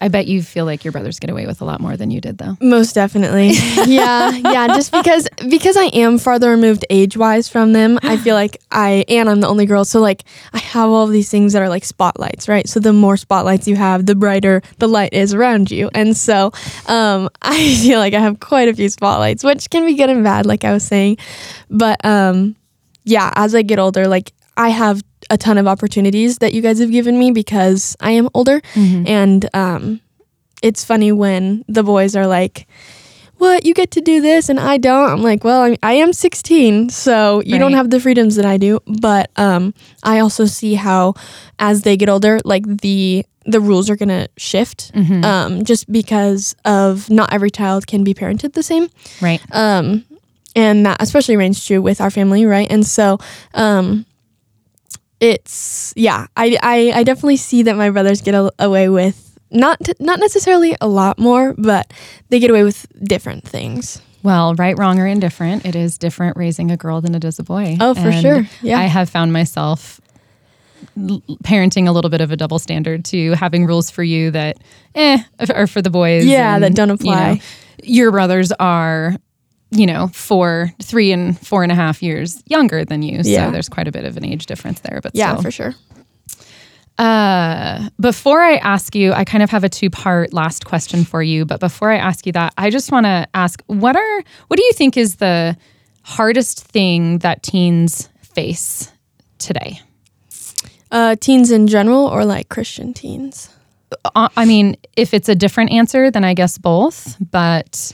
I 0.00 0.08
bet 0.08 0.28
you 0.28 0.42
feel 0.42 0.64
like 0.64 0.84
your 0.84 0.92
brothers 0.92 1.18
get 1.18 1.28
away 1.28 1.46
with 1.46 1.60
a 1.60 1.64
lot 1.64 1.80
more 1.80 1.96
than 1.96 2.10
you 2.10 2.20
did, 2.20 2.38
though. 2.38 2.56
Most 2.60 2.94
definitely. 2.94 3.48
yeah, 3.86 4.30
yeah, 4.30 4.68
just 4.68 4.92
because 4.92 5.28
because 5.48 5.76
I 5.76 5.86
am 5.86 6.18
farther 6.18 6.50
removed 6.50 6.84
age-wise 6.88 7.48
from 7.48 7.72
them, 7.72 7.98
I 8.02 8.16
feel 8.16 8.36
like 8.36 8.60
I 8.70 9.04
and 9.08 9.28
I'm 9.28 9.40
the 9.40 9.48
only 9.48 9.66
girl, 9.66 9.84
so 9.84 10.00
like 10.00 10.22
I 10.52 10.58
have 10.58 10.88
all 10.88 11.06
these 11.08 11.30
things 11.30 11.52
that 11.52 11.62
are 11.62 11.68
like 11.68 11.84
spotlights, 11.84 12.48
right? 12.48 12.68
So 12.68 12.78
the 12.78 12.92
more 12.92 13.16
spotlights 13.16 13.66
you 13.66 13.74
have, 13.74 14.06
the 14.06 14.14
brighter 14.14 14.62
the 14.78 14.86
light 14.86 15.12
is 15.12 15.34
around 15.34 15.70
you. 15.70 15.90
And 15.94 16.16
so 16.16 16.52
um 16.86 17.28
I 17.42 17.74
feel 17.74 17.98
like 17.98 18.14
I 18.14 18.20
have 18.20 18.38
quite 18.38 18.68
a 18.68 18.74
few 18.74 18.88
spotlights, 18.88 19.42
which 19.42 19.68
can 19.68 19.84
be 19.84 19.94
good 19.94 20.10
and 20.10 20.22
bad 20.22 20.46
like 20.46 20.64
I 20.64 20.72
was 20.72 20.84
saying. 20.84 21.18
But 21.70 22.04
um 22.04 22.54
yeah, 23.04 23.32
as 23.34 23.54
I 23.54 23.62
get 23.62 23.80
older, 23.80 24.06
like 24.06 24.32
I 24.56 24.68
have 24.68 25.02
a 25.30 25.36
ton 25.38 25.58
of 25.58 25.66
opportunities 25.66 26.38
that 26.38 26.52
you 26.54 26.62
guys 26.62 26.78
have 26.78 26.90
given 26.90 27.18
me 27.18 27.30
because 27.30 27.96
I 28.00 28.12
am 28.12 28.28
older 28.34 28.60
and 28.74 29.48
um, 29.54 30.00
it's 30.62 30.84
funny 30.84 31.12
when 31.12 31.64
the 31.68 31.82
boys 31.82 32.16
are 32.16 32.26
like, 32.26 32.66
"What? 33.38 33.64
You 33.64 33.74
get 33.74 33.90
to 33.92 34.00
do 34.00 34.20
this 34.20 34.48
and 34.48 34.58
I 34.58 34.78
don't." 34.78 35.10
I'm 35.10 35.22
like, 35.22 35.44
"Well, 35.44 35.62
I, 35.62 35.76
I 35.82 35.94
am 35.94 36.12
16, 36.12 36.90
so 36.90 37.42
you 37.44 37.58
don't 37.58 37.74
have 37.74 37.90
the 37.90 38.00
freedoms 38.00 38.34
that 38.36 38.44
I 38.46 38.56
do." 38.56 38.80
But 38.86 39.30
um, 39.36 39.74
I 40.02 40.18
also 40.18 40.46
see 40.46 40.74
how, 40.74 41.14
as 41.58 41.82
they 41.82 41.96
get 41.96 42.08
older, 42.08 42.38
like 42.44 42.64
the 42.82 43.24
the 43.46 43.60
rules 43.60 43.88
are 43.88 43.96
gonna 43.96 44.28
shift, 44.36 44.92
Mhm. 44.94 45.24
um, 45.24 45.64
just 45.64 45.90
because 45.90 46.54
of 46.64 47.08
not 47.08 47.32
every 47.32 47.50
child 47.50 47.86
can 47.86 48.04
be 48.04 48.12
parented 48.12 48.52
the 48.52 48.62
same 48.62 48.88
right. 49.22 49.40
um, 49.52 50.04
and 50.54 50.84
that 50.84 51.00
especially 51.00 51.36
reigns 51.36 51.64
true 51.64 51.80
with 51.80 52.00
our 52.00 52.10
family, 52.10 52.44
right? 52.44 52.66
And 52.70 52.84
so, 52.84 53.18
um, 53.54 54.04
it's 55.20 55.92
yeah, 55.96 56.26
I, 56.36 56.58
I 56.62 56.92
I 57.00 57.02
definitely 57.02 57.36
see 57.36 57.62
that 57.64 57.76
my 57.76 57.90
brothers 57.90 58.20
get 58.22 58.34
a, 58.34 58.52
away 58.58 58.88
with 58.88 59.38
not 59.50 59.80
not 59.98 60.18
necessarily 60.20 60.76
a 60.80 60.88
lot 60.88 61.18
more, 61.18 61.54
but 61.58 61.92
they 62.28 62.38
get 62.38 62.50
away 62.50 62.62
with 62.64 62.86
different 63.04 63.46
things. 63.46 64.00
Well, 64.22 64.54
right, 64.56 64.76
wrong, 64.76 64.98
or 64.98 65.06
indifferent, 65.06 65.64
it 65.64 65.76
is 65.76 65.96
different 65.96 66.36
raising 66.36 66.70
a 66.70 66.76
girl 66.76 67.00
than 67.00 67.14
it 67.14 67.24
is 67.24 67.38
a 67.38 67.44
boy. 67.44 67.76
Oh, 67.80 67.94
for 67.94 68.08
And 68.08 68.20
sure. 68.20 68.46
Yeah. 68.62 68.78
I 68.78 68.82
have 68.82 69.08
found 69.08 69.32
myself 69.32 70.00
parenting 71.44 71.88
a 71.88 71.92
little 71.92 72.10
bit 72.10 72.20
of 72.20 72.30
a 72.32 72.36
double 72.36 72.58
standard 72.58 73.04
to 73.06 73.32
having 73.32 73.64
rules 73.66 73.90
for 73.90 74.02
you 74.02 74.30
that, 74.32 74.58
eh, 74.94 75.18
are 75.54 75.66
for 75.66 75.82
the 75.82 75.90
boys. 75.90 76.24
Yeah, 76.24 76.58
that 76.58 76.74
don't 76.74 76.88
you 76.88 76.94
apply. 76.94 77.34
know, 77.34 77.40
your 77.82 78.10
brothers 78.10 78.50
are, 78.58 79.14
you 79.70 79.86
know, 79.86 80.08
four, 80.08 80.72
three, 80.82 81.12
and 81.12 81.38
four 81.38 81.62
and 81.62 81.70
a 81.70 81.74
half 81.74 82.02
years 82.02 82.42
younger 82.46 82.84
than 82.84 83.02
you. 83.02 83.20
Yeah. 83.22 83.46
So 83.46 83.52
there's 83.52 83.68
quite 83.68 83.86
a 83.88 83.92
bit 83.92 84.04
of 84.04 84.16
an 84.16 84.24
age 84.24 84.46
difference 84.46 84.80
there. 84.80 85.00
But 85.02 85.12
Yeah, 85.14 85.32
still. 85.32 85.42
for 85.42 85.50
sure. 85.50 85.74
Uh, 86.98 87.88
before 88.00 88.40
I 88.42 88.56
ask 88.56 88.94
you, 88.96 89.12
I 89.12 89.24
kind 89.24 89.42
of 89.44 89.50
have 89.50 89.62
a 89.62 89.68
two 89.68 89.88
part 89.88 90.32
last 90.32 90.64
question 90.64 91.04
for 91.04 91.22
you. 91.22 91.44
But 91.44 91.60
before 91.60 91.92
I 91.92 91.96
ask 91.96 92.26
you 92.26 92.32
that, 92.32 92.54
I 92.58 92.70
just 92.70 92.90
want 92.90 93.06
to 93.06 93.28
ask 93.34 93.62
what 93.66 93.94
are 93.94 94.22
what 94.48 94.56
do 94.56 94.64
you 94.64 94.72
think 94.72 94.96
is 94.96 95.16
the 95.16 95.56
hardest 96.02 96.64
thing 96.64 97.18
that 97.18 97.42
teens 97.42 98.08
face 98.22 98.90
today? 99.38 99.80
Uh, 100.90 101.14
teens 101.20 101.50
in 101.50 101.66
general, 101.68 102.06
or 102.06 102.24
like 102.24 102.48
Christian 102.48 102.94
teens. 102.94 103.50
Uh, 104.14 104.28
I 104.36 104.44
mean, 104.44 104.76
if 104.96 105.14
it's 105.14 105.28
a 105.28 105.34
different 105.34 105.70
answer, 105.70 106.10
then 106.10 106.24
I 106.24 106.34
guess 106.34 106.58
both. 106.58 107.16
But 107.30 107.92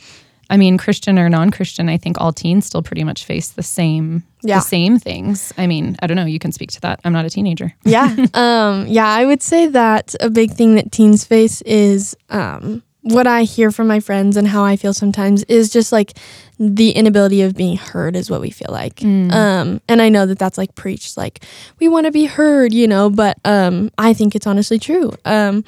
I 0.51 0.57
mean, 0.57 0.77
Christian 0.79 1.19
or 1.19 1.29
non 1.29 1.51
Christian, 1.51 1.89
I 1.89 1.97
think 1.97 2.21
all 2.21 2.33
teens 2.33 2.67
still 2.67 2.83
pretty 2.83 3.05
much 3.05 3.25
face 3.25 3.49
the 3.49 3.63
same 3.63 4.23
Yeah. 4.43 4.59
the 4.59 4.65
same 4.65 4.99
things. 4.99 5.53
I 5.57 5.67
mean, 5.67 5.97
I 6.03 6.07
don't 6.07 6.17
know. 6.17 6.27
You 6.27 6.39
can 6.39 6.53
speak 6.53 6.71
to 6.73 6.81
that. 6.83 7.01
I'm 7.05 7.13
not 7.13 7.25
a 7.25 7.31
teenager. 7.31 7.75
Yeah. 7.85 8.15
um, 8.35 8.87
yeah, 8.87 9.07
I 9.09 9.25
would 9.25 9.43
say 9.43 9.67
that 9.69 10.15
a 10.21 10.29
big 10.31 10.53
thing 10.53 10.75
that 10.75 10.93
teens 10.93 11.25
face 11.25 11.63
is 11.63 12.15
um, 12.29 12.83
what 13.01 13.27
I 13.27 13.43
hear 13.45 13.71
from 13.71 13.87
my 13.87 14.01
friends 14.01 14.37
and 14.37 14.47
how 14.49 14.65
I 14.65 14.77
feel 14.77 14.93
sometimes 14.95 15.45
is 15.45 15.71
just 15.71 15.93
like 15.93 16.13
the 16.59 16.91
inability 16.93 17.43
of 17.43 17.55
being 17.55 17.77
heard 17.77 18.15
is 18.17 18.31
what 18.31 18.41
we 18.41 18.51
feel 18.51 18.71
like. 18.71 19.03
Um, 19.03 19.81
and 19.89 20.01
I 20.01 20.09
know 20.09 20.25
that 20.27 20.39
that's 20.39 20.57
like 20.59 20.75
preached, 20.75 21.17
like 21.17 21.43
we 21.81 21.89
want 21.89 22.07
to 22.07 22.13
be 22.13 22.27
heard, 22.27 22.73
you 22.73 22.87
know, 22.87 23.11
but 23.11 23.39
um, 23.45 23.91
I 23.99 24.15
think 24.15 24.35
it's 24.35 24.47
honestly 24.47 24.79
true. 24.79 25.13
Um, 25.25 25.65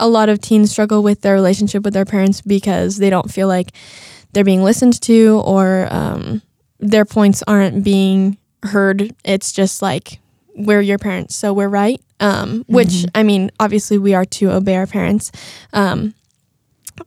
a 0.00 0.08
lot 0.08 0.28
of 0.28 0.40
teens 0.40 0.70
struggle 0.72 1.02
with 1.02 1.20
their 1.20 1.34
relationship 1.34 1.84
with 1.84 1.94
their 1.94 2.04
parents 2.04 2.40
because 2.40 2.96
they 2.96 3.10
don't 3.10 3.30
feel 3.30 3.46
like 3.46 3.72
they're 4.32 4.44
being 4.44 4.62
listened 4.62 5.00
to 5.02 5.40
or 5.44 5.88
um, 5.90 6.42
their 6.80 7.04
points 7.04 7.42
aren't 7.46 7.84
being 7.84 8.38
heard. 8.62 9.14
It's 9.24 9.52
just 9.52 9.82
like 9.82 10.18
we're 10.54 10.80
your 10.80 10.98
parents, 10.98 11.36
so 11.36 11.52
we're 11.52 11.68
right. 11.68 12.00
Um, 12.20 12.64
which 12.68 13.04
I 13.14 13.24
mean, 13.24 13.50
obviously 13.58 13.98
we 13.98 14.14
are 14.14 14.24
to 14.24 14.52
obey 14.52 14.76
our 14.76 14.86
parents, 14.86 15.32
um, 15.72 16.14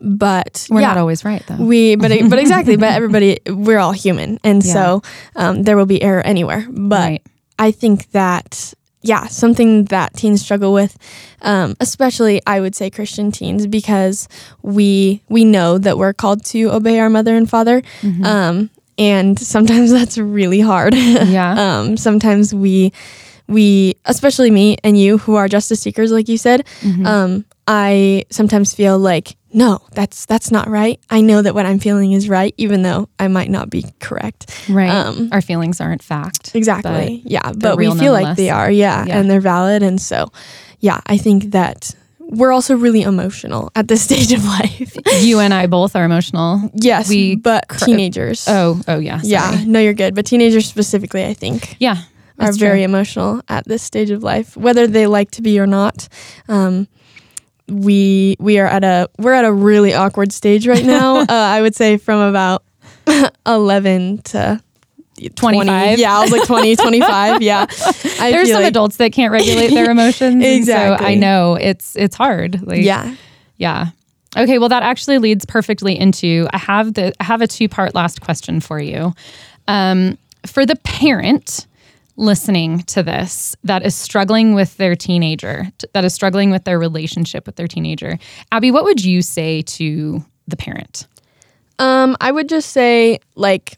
but 0.01 0.67
We're 0.69 0.81
yeah, 0.81 0.87
not 0.87 0.97
always 0.97 1.23
right, 1.23 1.41
though. 1.47 1.55
we 1.55 1.95
but 1.95 2.11
but 2.29 2.39
exactly, 2.45 2.75
but 2.75 2.91
everybody 2.93 3.39
we're 3.47 3.79
all 3.79 3.93
human, 3.93 4.39
and 4.43 4.63
so 4.63 5.01
um, 5.35 5.63
there 5.63 5.77
will 5.77 5.85
be 5.85 6.01
error 6.01 6.21
anywhere. 6.21 6.67
But 6.69 6.99
right. 6.99 7.23
I 7.57 7.71
think 7.71 8.11
that 8.11 8.73
yeah, 9.05 9.27
something 9.27 9.85
that 9.85 10.15
teens 10.15 10.41
struggle 10.41 10.73
with, 10.73 10.97
um, 11.41 11.75
especially 11.79 12.41
I 12.47 12.59
would 12.59 12.75
say 12.75 12.89
Christian 12.89 13.31
teens, 13.31 13.67
because 13.67 14.27
we 14.63 15.21
we 15.29 15.45
know 15.45 15.77
that 15.77 15.97
we're 15.97 16.13
called 16.13 16.43
to 16.45 16.71
obey 16.71 16.99
our 16.99 17.09
mother 17.09 17.35
and 17.35 17.47
father, 17.49 17.83
um, 18.23 18.69
and 18.97 19.39
sometimes 19.39 19.91
that's 19.97 20.17
really 20.17 20.59
hard. 20.59 20.95
Yeah. 20.95 21.53
um, 21.79 21.97
sometimes 21.97 22.53
we 22.53 22.91
we 23.47 23.95
especially 24.05 24.49
me 24.49 24.77
and 24.83 24.97
you 24.97 25.19
who 25.19 25.35
are 25.35 25.47
justice 25.47 25.81
seekers, 25.81 26.11
like 26.11 26.27
you 26.27 26.37
said, 26.37 26.65
um, 27.05 27.45
I 27.67 28.25
sometimes 28.31 28.73
feel 28.73 28.97
like 28.97 29.35
no, 29.55 29.79
that's 29.93 30.25
that's 30.25 30.51
not 30.51 30.67
right. 30.69 30.99
I 31.09 31.21
know 31.21 31.41
that 31.41 31.55
what 31.55 31.65
I'm 31.65 31.79
feeling 31.79 32.11
is 32.11 32.27
right, 32.29 32.53
even 32.57 32.81
though 32.83 33.07
I 33.17 33.27
might 33.29 33.49
not 33.49 33.69
be 33.69 33.85
correct. 33.99 34.51
Right. 34.69 34.89
Um, 34.89 35.29
Our 35.31 35.41
feelings 35.41 35.79
aren't 35.81 36.03
fact. 36.03 36.53
Exactly. 36.55 37.21
yeah, 37.25 37.51
but 37.53 37.77
we 37.77 37.89
feel 37.97 38.11
like 38.11 38.35
they 38.37 38.49
are. 38.49 38.69
Yeah, 38.69 39.05
Yeah. 39.07 39.17
and 39.17 39.29
they're 39.29 39.39
valid. 39.41 39.81
And 39.81 39.99
so, 40.01 40.27
yeah, 40.79 40.99
I 41.07 41.17
think 41.17 41.51
that 41.51 41.95
we're 42.19 42.51
also 42.51 42.75
really 42.75 43.03
emotional 43.03 43.71
at 43.75 43.87
this 43.87 44.01
stage 44.09 44.33
of 44.33 44.43
life. 44.43 44.93
you 45.21 45.39
and 45.39 45.53
I 45.53 45.67
both 45.67 45.95
are 45.95 46.03
emotional. 46.03 46.69
yes, 46.73 47.07
We 47.07 47.35
but 47.35 47.67
cr- 47.69 47.85
teenagers. 47.85 48.47
Oh, 48.49 48.81
oh 48.87 48.99
yeah. 48.99 49.21
yeah. 49.23 49.63
No, 49.65 49.79
you're 49.79 49.93
good. 49.93 50.15
But 50.15 50.25
teenagers 50.25 50.65
specifically, 50.67 51.23
I 51.23 51.33
think, 51.33 51.77
Yeah. 51.79 51.97
are 52.39 52.51
very 52.51 52.79
true. 52.79 52.85
emotional 52.85 53.41
at 53.47 53.63
this 53.67 53.83
stage 53.83 54.11
of 54.11 54.21
life, 54.23 54.57
whether 54.57 54.87
they 54.87 55.07
like 55.07 55.31
to 55.31 55.41
be 55.41 55.59
or 55.59 55.67
not. 55.67 56.07
Um, 56.49 56.87
we 57.67 58.35
we 58.39 58.59
are 58.59 58.67
at 58.67 58.83
a 58.83 59.09
we're 59.17 59.33
at 59.33 59.45
a 59.45 59.51
really 59.53 59.93
awkward 59.93 60.31
stage 60.31 60.67
right 60.67 60.85
now. 60.85 61.17
uh, 61.19 61.25
I 61.29 61.61
would 61.61 61.75
say 61.75 61.97
from 61.97 62.19
about 62.21 62.63
eleven 63.45 64.19
to 64.23 64.61
20. 65.17 65.29
25. 65.65 65.97
Yeah, 65.99 66.17
I 66.17 66.21
was 66.21 66.31
like 66.31 66.45
20, 66.45 66.75
25. 66.77 67.41
Yeah. 67.41 67.65
I 68.19 68.31
There's 68.31 68.49
some 68.51 68.61
like- 68.63 68.67
adults 68.69 68.97
that 68.97 69.13
can't 69.13 69.31
regulate 69.31 69.69
their 69.69 69.89
emotions. 69.89 70.35
and 70.35 70.43
So 70.43 70.47
Exactly. 70.57 71.07
I 71.07 71.15
know 71.15 71.55
it's 71.55 71.95
it's 71.95 72.15
hard. 72.17 72.61
Like, 72.67 72.81
Yeah. 72.81 73.15
Yeah. 73.57 73.87
Okay, 74.37 74.59
well 74.59 74.67
that 74.69 74.83
actually 74.83 75.17
leads 75.19 75.45
perfectly 75.45 75.97
into 75.97 76.47
I 76.51 76.57
have 76.57 76.93
the 76.95 77.13
I 77.21 77.23
have 77.23 77.41
a 77.41 77.47
two-part 77.47 77.95
last 77.95 78.19
question 78.21 78.59
for 78.59 78.79
you. 78.79 79.13
Um, 79.69 80.17
for 80.45 80.65
the 80.65 80.75
parent 80.83 81.65
listening 82.17 82.79
to 82.79 83.03
this 83.03 83.55
that 83.63 83.85
is 83.85 83.95
struggling 83.95 84.53
with 84.55 84.77
their 84.77 84.95
teenager, 84.95 85.67
that 85.93 86.05
is 86.05 86.13
struggling 86.13 86.49
with 86.51 86.63
their 86.63 86.79
relationship 86.79 87.45
with 87.45 87.55
their 87.55 87.67
teenager. 87.67 88.17
Abby, 88.51 88.71
what 88.71 88.83
would 88.83 89.03
you 89.03 89.21
say 89.21 89.61
to 89.63 90.23
the 90.47 90.55
parent? 90.55 91.07
Um, 91.79 92.15
I 92.21 92.31
would 92.31 92.47
just 92.47 92.71
say 92.71 93.19
like 93.35 93.77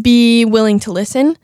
be 0.00 0.44
willing 0.44 0.80
to 0.80 0.92
listen, 0.92 1.36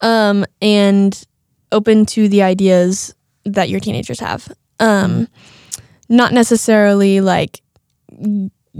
um, 0.00 0.46
and 0.62 1.26
open 1.72 2.06
to 2.06 2.28
the 2.28 2.42
ideas 2.42 3.14
that 3.44 3.68
your 3.68 3.80
teenagers 3.80 4.20
have. 4.20 4.50
Um, 4.80 5.28
not 6.08 6.32
necessarily 6.32 7.20
like 7.20 7.60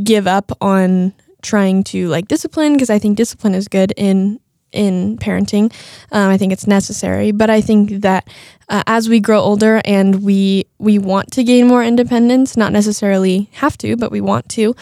give 0.02 0.26
up 0.26 0.52
on 0.60 1.12
trying 1.42 1.84
to 1.84 2.08
like 2.08 2.28
discipline 2.28 2.72
because 2.72 2.90
I 2.90 2.98
think 2.98 3.16
discipline 3.16 3.54
is 3.54 3.68
good 3.68 3.92
in 3.96 4.40
in 4.72 5.16
parenting. 5.18 5.72
Um, 6.12 6.30
I 6.30 6.36
think 6.38 6.52
it's 6.52 6.66
necessary, 6.66 7.32
but 7.32 7.50
I 7.50 7.60
think 7.60 8.02
that 8.02 8.28
uh, 8.68 8.82
as 8.86 9.08
we 9.08 9.20
grow 9.20 9.40
older 9.40 9.80
and 9.84 10.22
we 10.22 10.66
we 10.78 10.98
want 10.98 11.30
to 11.32 11.44
gain 11.44 11.66
more 11.66 11.82
independence, 11.82 12.56
not 12.56 12.72
necessarily 12.72 13.48
have 13.52 13.78
to, 13.78 13.96
but 13.96 14.10
we 14.10 14.20
want 14.20 14.48
to. 14.50 14.74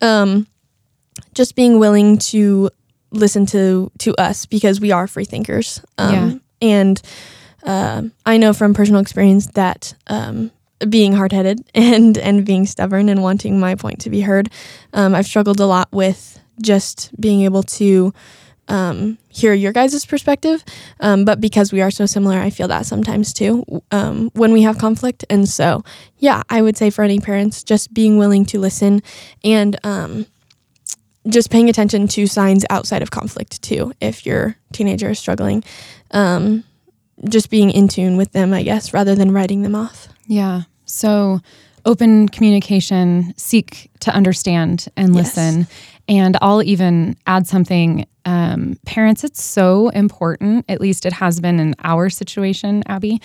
Um, 0.00 0.46
just 1.34 1.54
being 1.56 1.78
willing 1.78 2.18
to 2.18 2.70
listen 3.10 3.46
to 3.46 3.90
to 3.98 4.14
us 4.16 4.46
because 4.46 4.80
we 4.80 4.92
are 4.92 5.06
free 5.06 5.24
thinkers. 5.24 5.80
Um, 5.98 6.12
Yeah. 6.14 6.38
And 6.60 7.02
um 7.64 8.12
I 8.26 8.36
know 8.36 8.52
from 8.52 8.74
personal 8.74 9.00
experience 9.00 9.46
that 9.54 9.94
um, 10.06 10.50
being 10.88 11.12
hard 11.12 11.32
headed 11.32 11.64
and 11.74 12.18
and 12.18 12.44
being 12.44 12.66
stubborn 12.66 13.08
and 13.08 13.22
wanting 13.22 13.58
my 13.58 13.74
point 13.74 14.00
to 14.00 14.10
be 14.10 14.20
heard, 14.20 14.50
um, 14.92 15.14
I've 15.14 15.26
struggled 15.26 15.60
a 15.60 15.66
lot 15.66 15.88
with 15.92 16.38
just 16.62 17.10
being 17.20 17.42
able 17.42 17.62
to 17.64 18.12
um, 18.68 19.18
hear 19.28 19.52
your 19.52 19.72
guys' 19.72 20.06
perspective. 20.06 20.64
Um, 21.00 21.24
but 21.24 21.40
because 21.40 21.72
we 21.72 21.80
are 21.80 21.90
so 21.90 22.06
similar, 22.06 22.38
I 22.38 22.50
feel 22.50 22.68
that 22.68 22.86
sometimes 22.86 23.32
too 23.32 23.64
um, 23.90 24.30
when 24.34 24.52
we 24.52 24.62
have 24.62 24.78
conflict. 24.78 25.24
And 25.28 25.48
so, 25.48 25.84
yeah, 26.18 26.42
I 26.48 26.62
would 26.62 26.76
say 26.76 26.90
for 26.90 27.02
any 27.02 27.18
parents, 27.18 27.62
just 27.62 27.92
being 27.92 28.18
willing 28.18 28.44
to 28.46 28.58
listen 28.58 29.02
and 29.42 29.78
um, 29.84 30.26
just 31.28 31.50
paying 31.50 31.68
attention 31.68 32.08
to 32.08 32.26
signs 32.26 32.64
outside 32.70 33.02
of 33.02 33.10
conflict 33.10 33.62
too. 33.62 33.92
If 34.00 34.26
your 34.26 34.56
teenager 34.72 35.10
is 35.10 35.18
struggling, 35.18 35.64
um, 36.10 36.64
just 37.28 37.50
being 37.50 37.70
in 37.70 37.88
tune 37.88 38.16
with 38.16 38.32
them, 38.32 38.52
I 38.52 38.62
guess, 38.62 38.92
rather 38.92 39.14
than 39.14 39.32
writing 39.32 39.62
them 39.62 39.74
off. 39.74 40.08
Yeah. 40.26 40.62
So 40.84 41.40
open 41.84 42.28
communication, 42.28 43.34
seek 43.36 43.90
to 44.00 44.10
understand 44.14 44.88
and 44.96 45.14
Yes. 45.14 45.68
And 46.08 46.36
I'll 46.42 46.62
even 46.62 47.16
add 47.26 47.46
something. 47.46 48.06
Um, 48.26 48.76
parents, 48.86 49.24
it's 49.24 49.42
so 49.42 49.88
important, 49.90 50.64
at 50.68 50.80
least 50.80 51.06
it 51.06 51.12
has 51.12 51.40
been 51.40 51.60
in 51.60 51.74
our 51.84 52.08
situation, 52.10 52.82
Abby, 52.86 53.20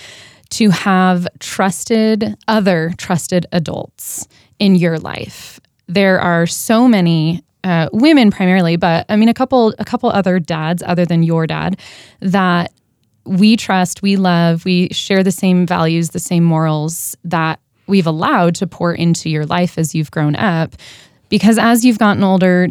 to 0.51 0.69
have 0.69 1.27
trusted, 1.39 2.35
other 2.47 2.93
trusted 2.97 3.45
adults 3.51 4.27
in 4.59 4.75
your 4.75 4.97
life. 4.99 5.59
There 5.87 6.19
are 6.19 6.45
so 6.47 6.87
many 6.87 7.43
uh, 7.63 7.89
women 7.91 8.31
primarily, 8.31 8.75
but 8.75 9.05
I 9.09 9.15
mean 9.15 9.29
a 9.29 9.33
couple 9.33 9.73
a 9.79 9.85
couple 9.85 10.09
other 10.09 10.39
dads 10.39 10.81
other 10.85 11.05
than 11.05 11.23
your 11.23 11.45
dad 11.45 11.79
that 12.21 12.71
we 13.25 13.57
trust, 13.57 14.01
we 14.01 14.15
love, 14.15 14.65
we 14.65 14.89
share 14.89 15.23
the 15.23 15.31
same 15.31 15.65
values, 15.65 16.09
the 16.09 16.19
same 16.19 16.43
morals 16.43 17.15
that 17.23 17.59
we've 17.85 18.07
allowed 18.07 18.55
to 18.55 18.67
pour 18.67 18.93
into 18.93 19.29
your 19.29 19.45
life 19.45 19.77
as 19.77 19.93
you've 19.93 20.11
grown 20.11 20.35
up. 20.35 20.75
Because 21.29 21.57
as 21.57 21.85
you've 21.85 21.99
gotten 21.99 22.23
older, 22.23 22.67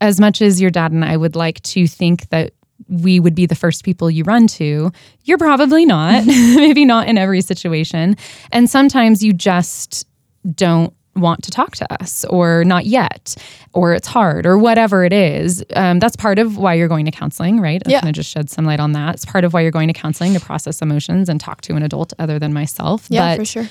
as 0.00 0.18
much 0.20 0.40
as 0.42 0.60
your 0.60 0.70
dad 0.70 0.92
and 0.92 1.04
I 1.04 1.16
would 1.16 1.36
like 1.36 1.60
to 1.62 1.86
think 1.86 2.28
that 2.30 2.52
we 2.88 3.20
would 3.20 3.34
be 3.34 3.44
the 3.46 3.54
first 3.54 3.84
people 3.84 4.10
you 4.10 4.24
run 4.24 4.46
to, 4.46 4.90
you're 5.24 5.38
probably 5.38 5.84
not, 5.84 6.24
maybe 6.26 6.84
not 6.84 7.08
in 7.08 7.18
every 7.18 7.40
situation. 7.42 8.16
And 8.52 8.70
sometimes 8.70 9.22
you 9.22 9.32
just 9.32 10.06
don't 10.54 10.94
want 11.16 11.42
to 11.42 11.50
talk 11.50 11.74
to 11.74 11.92
us 12.00 12.24
or 12.26 12.62
not 12.64 12.86
yet 12.86 13.34
or 13.72 13.92
it's 13.92 14.06
hard 14.06 14.46
or 14.46 14.56
whatever 14.56 15.04
it 15.04 15.12
is 15.12 15.64
um, 15.74 15.98
that's 15.98 16.14
part 16.14 16.38
of 16.38 16.56
why 16.56 16.74
you're 16.74 16.86
going 16.86 17.04
to 17.04 17.10
counseling 17.10 17.60
right 17.60 17.82
i 17.84 17.90
Yeah. 17.90 17.98
kind 18.02 18.10
of 18.10 18.14
just 18.14 18.30
shed 18.30 18.48
some 18.48 18.64
light 18.64 18.78
on 18.78 18.92
that 18.92 19.16
it's 19.16 19.24
part 19.24 19.42
of 19.42 19.52
why 19.52 19.62
you're 19.62 19.72
going 19.72 19.88
to 19.88 19.92
counseling 19.94 20.32
to 20.34 20.38
process 20.40 20.80
emotions 20.80 21.28
and 21.28 21.40
talk 21.40 21.60
to 21.62 21.74
an 21.74 21.82
adult 21.82 22.12
other 22.20 22.38
than 22.38 22.52
myself 22.52 23.08
Yeah, 23.10 23.32
but 23.32 23.38
for 23.40 23.44
sure. 23.44 23.66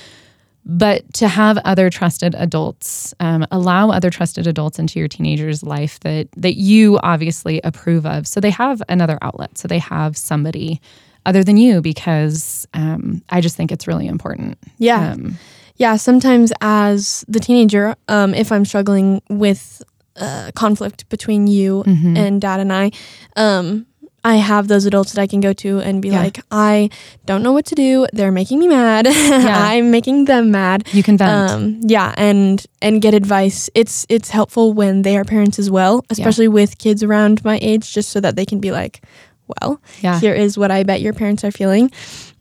But 0.70 1.10
to 1.14 1.26
have 1.28 1.56
other 1.64 1.88
trusted 1.90 2.34
adults 2.36 3.14
um, 3.20 3.46
allow 3.50 3.90
other 3.90 4.10
trusted 4.10 4.46
adults 4.46 4.78
into 4.78 4.98
your 4.98 5.08
teenager's 5.08 5.62
life 5.62 5.98
that 6.00 6.28
that 6.36 6.56
you 6.56 6.98
obviously 7.02 7.60
approve 7.64 8.04
of 8.06 8.26
so 8.26 8.38
they 8.40 8.50
have 8.50 8.82
another 8.88 9.18
outlet 9.22 9.56
so 9.56 9.66
they 9.66 9.78
have 9.78 10.16
somebody 10.16 10.80
other 11.26 11.42
than 11.42 11.56
you 11.56 11.80
because 11.80 12.66
um, 12.74 13.22
i 13.30 13.40
just 13.40 13.56
think 13.56 13.72
it's 13.72 13.86
really 13.86 14.06
important 14.06 14.58
Yeah. 14.78 15.12
um, 15.12 15.38
Yeah, 15.78 15.96
sometimes 15.96 16.52
as 16.60 17.24
the 17.28 17.38
teenager, 17.38 17.94
um, 18.08 18.34
if 18.34 18.50
I'm 18.50 18.64
struggling 18.64 19.22
with 19.30 19.80
uh, 20.16 20.50
conflict 20.56 21.08
between 21.08 21.46
you 21.46 21.84
Mm-hmm. 21.86 22.16
and 22.16 22.40
dad 22.40 22.58
and 22.60 22.72
I, 22.72 22.90
um, 23.36 23.86
I 24.24 24.36
have 24.36 24.66
those 24.68 24.84
adults 24.84 25.12
that 25.12 25.22
I 25.22 25.26
can 25.26 25.40
go 25.40 25.52
to 25.54 25.78
and 25.80 26.02
be 26.02 26.08
Yeah. 26.08 26.22
like, 26.24 26.40
I 26.50 26.90
don't 27.24 27.42
know 27.42 27.52
what 27.52 27.64
to 27.66 27.74
do. 27.74 28.06
They're 28.12 28.32
making 28.32 28.58
me 28.58 28.68
mad. 28.68 29.06
Yeah. 29.48 29.56
I'm 29.72 29.90
making 29.90 30.24
them 30.26 30.50
mad. 30.50 30.86
you 30.92 31.02
can 31.02 31.16
vent 31.16 31.50
Um, 31.50 31.80
yeah, 31.84 32.12
and 32.16 32.64
and 32.82 33.00
get 33.00 33.14
advice. 33.14 33.70
It's 33.74 34.04
it's 34.08 34.30
helpful 34.30 34.72
when 34.74 35.02
they 35.02 35.16
are 35.16 35.24
parents 35.24 35.58
as 35.58 35.70
well, 35.70 36.04
especially 36.10 36.48
with 36.48 36.78
kids 36.78 37.02
around 37.02 37.42
my 37.44 37.58
age, 37.62 37.94
just 37.94 38.08
so 38.10 38.20
that 38.20 38.34
they 38.36 38.44
can 38.44 38.58
be 38.60 38.70
like, 38.72 39.00
well, 39.46 39.80
yeah 40.02 40.18
here 40.20 40.34
is 40.34 40.58
what 40.58 40.70
I 40.70 40.82
bet 40.84 41.00
your 41.00 41.14
parents 41.14 41.44
are 41.44 41.52
feeling. 41.52 41.90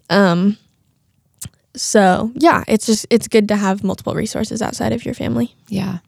Um, 0.09 0.57
so 1.75 2.31
yeah, 2.35 2.63
it's 2.67 2.85
just 2.85 3.05
it's 3.09 3.27
good 3.27 3.47
to 3.49 3.55
have 3.55 3.83
multiple 3.83 4.15
resources 4.15 4.61
outside 4.61 4.93
of 4.93 5.05
your 5.05 5.13
family. 5.13 5.55
Yeah. 5.69 5.99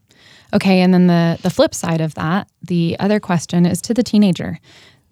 Okay, 0.52 0.82
and 0.82 0.94
then 0.94 1.08
the 1.08 1.38
the 1.44 1.50
flip 1.52 1.76
side 1.76 2.02
of 2.02 2.14
that, 2.16 2.48
the 2.68 2.96
other 3.00 3.20
question 3.20 3.66
is 3.66 3.82
to 3.82 3.94
the 3.94 4.04
teenager. 4.04 4.60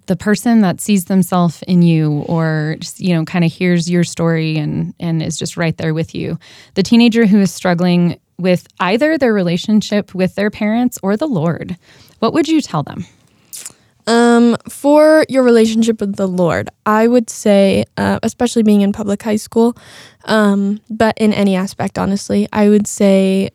The 0.07 0.15
person 0.15 0.61
that 0.61 0.81
sees 0.81 1.05
themselves 1.05 1.63
in 1.67 1.81
you 1.81 2.23
or 2.27 2.77
just, 2.79 2.99
you 2.99 3.13
know, 3.13 3.25
kind 3.25 3.45
of 3.45 3.51
hears 3.51 3.89
your 3.89 4.03
story 4.03 4.57
and 4.57 4.93
and 4.99 5.21
is 5.21 5.37
just 5.37 5.57
right 5.57 5.77
there 5.77 5.93
with 5.93 6.15
you. 6.15 6.39
The 6.73 6.83
teenager 6.83 7.25
who 7.25 7.39
is 7.39 7.53
struggling 7.53 8.19
with 8.39 8.67
either 8.79 9.17
their 9.17 9.33
relationship 9.33 10.13
with 10.13 10.35
their 10.35 10.49
parents 10.49 10.97
or 11.03 11.17
the 11.17 11.27
Lord. 11.27 11.77
What 12.19 12.33
would 12.33 12.47
you 12.47 12.61
tell 12.61 12.83
them? 12.83 13.05
Um, 14.05 14.55
for 14.69 15.25
your 15.27 15.43
relationship 15.43 15.99
with 15.99 16.15
the 16.15 16.27
Lord, 16.27 16.69
I 16.85 17.07
would 17.07 17.29
say, 17.29 17.83
uh, 17.97 18.19
especially 18.23 18.63
being 18.63 18.81
in 18.81 18.93
public 18.93 19.21
high 19.21 19.35
school, 19.35 19.75
um, 20.25 20.79
but 20.89 21.17
in 21.17 21.33
any 21.33 21.57
aspect, 21.57 21.97
honestly, 21.97 22.47
I 22.53 22.69
would 22.69 22.87
say 22.87 23.49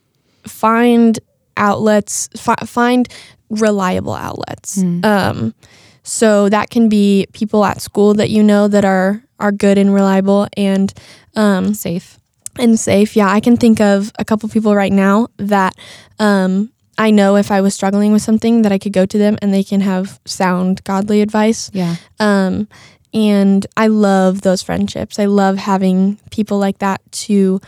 find 0.45 1.19
outlets, 1.57 2.29
fi- 2.37 2.65
find 2.65 3.07
reliable 3.49 4.13
outlets. 4.13 4.77
Um, 5.03 5.55
so 6.03 6.49
that 6.49 6.69
can 6.69 6.89
be 6.89 7.25
people 7.33 7.63
at 7.65 7.81
school 7.81 8.13
that 8.15 8.29
you 8.29 8.43
know 8.43 8.67
that 8.67 8.85
are 8.85 9.23
are 9.39 9.51
good 9.51 9.77
and 9.77 9.93
reliable 9.93 10.47
and 10.55 10.93
um, 11.35 11.73
Safe. 11.73 12.19
and 12.59 12.79
safe. 12.79 13.15
Yeah, 13.15 13.29
I 13.29 13.39
can 13.39 13.57
think 13.57 13.81
of 13.81 14.11
a 14.19 14.23
couple 14.25 14.47
people 14.49 14.75
right 14.75 14.91
now 14.91 15.27
that 15.37 15.75
um, 16.19 16.71
I 16.97 17.09
know 17.11 17.35
if 17.35 17.49
I 17.51 17.61
was 17.61 17.73
struggling 17.73 18.13
with 18.13 18.21
something 18.21 18.61
that 18.61 18.71
I 18.71 18.77
could 18.77 18.93
go 18.93 19.05
to 19.05 19.17
them 19.17 19.37
and 19.41 19.53
they 19.53 19.63
can 19.63 19.81
have 19.81 20.19
sound 20.25 20.83
godly 20.83 21.21
advice. 21.21 21.71
Yeah. 21.73 21.95
Um, 22.19 22.67
and 23.13 23.65
I 23.75 23.87
love 23.87 24.41
those 24.41 24.61
friendships. 24.61 25.19
I 25.19 25.25
love 25.25 25.57
having 25.57 26.19
people 26.31 26.59
like 26.59 26.77
that 26.79 27.01
to 27.25 27.59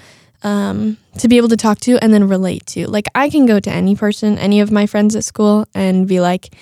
um, 0.43 0.97
to 1.17 1.27
be 1.27 1.37
able 1.37 1.49
to 1.49 1.57
talk 1.57 1.79
to 1.81 1.97
and 2.03 2.13
then 2.13 2.27
relate 2.27 2.65
to. 2.67 2.87
Like 2.87 3.07
I 3.15 3.29
can 3.29 3.45
go 3.47 3.59
to 3.59 3.71
any 3.71 3.95
person, 3.95 4.37
any 4.37 4.59
of 4.59 4.71
my 4.71 4.85
friends 4.85 5.15
at 5.15 5.23
school, 5.23 5.67
and 5.73 6.07
be 6.07 6.19
like, 6.19 6.53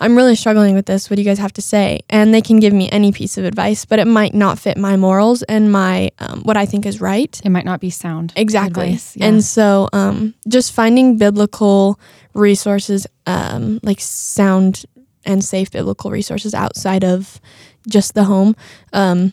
I'm 0.00 0.16
really 0.16 0.34
struggling 0.36 0.74
with 0.74 0.86
this. 0.86 1.10
What 1.10 1.16
do 1.16 1.22
you 1.22 1.28
guys 1.28 1.38
have 1.38 1.52
to 1.54 1.62
say? 1.62 2.00
And 2.08 2.32
they 2.32 2.40
can 2.40 2.60
give 2.60 2.72
me 2.72 2.88
any 2.90 3.10
piece 3.12 3.36
of 3.38 3.44
advice, 3.44 3.84
but 3.84 3.98
it 3.98 4.06
might 4.06 4.34
not 4.34 4.58
fit 4.58 4.76
my 4.78 4.96
morals 4.96 5.42
and 5.44 5.72
my 5.72 6.10
um, 6.20 6.42
what 6.42 6.56
I 6.56 6.66
think 6.66 6.86
is 6.86 7.00
right. 7.00 7.40
It 7.44 7.50
might 7.50 7.64
not 7.64 7.80
be 7.80 7.90
sound. 7.90 8.32
Exactly. 8.36 8.84
advice. 8.86 9.16
Yeah. 9.16 9.26
And 9.26 9.44
so 9.44 9.88
um, 9.92 10.34
just 10.48 10.72
finding 10.72 11.16
biblical 11.18 11.98
resources, 12.34 13.06
um, 13.26 13.80
like 13.82 14.00
sound 14.00 14.84
and 15.24 15.44
safe 15.44 15.70
biblical 15.70 16.10
resources 16.10 16.54
outside 16.54 17.04
of 17.04 17.40
just 17.88 18.14
the 18.14 18.24
home, 18.24 18.54
um, 18.92 19.32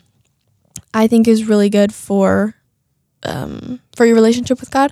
I 0.94 1.08
think 1.08 1.28
is 1.28 1.46
really 1.46 1.70
good 1.70 1.94
for 1.94 2.56
um, 3.24 3.80
for 3.96 4.06
your 4.06 4.16
relationship 4.16 4.60
with 4.60 4.72
God. 4.72 4.92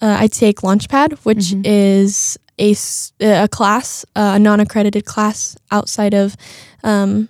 Uh, 0.00 0.16
I 0.18 0.26
take 0.28 0.58
Launchpad, 0.62 1.18
which 1.24 1.38
Mhm. 1.52 1.62
is 1.64 2.38
a, 2.58 2.72
s- 2.72 3.12
a 3.20 3.48
class, 3.48 4.04
uh, 4.16 4.32
a 4.34 4.38
non 4.38 4.60
accredited 4.60 5.04
class 5.04 5.56
outside 5.70 6.14
of 6.14 6.36
um, 6.84 7.28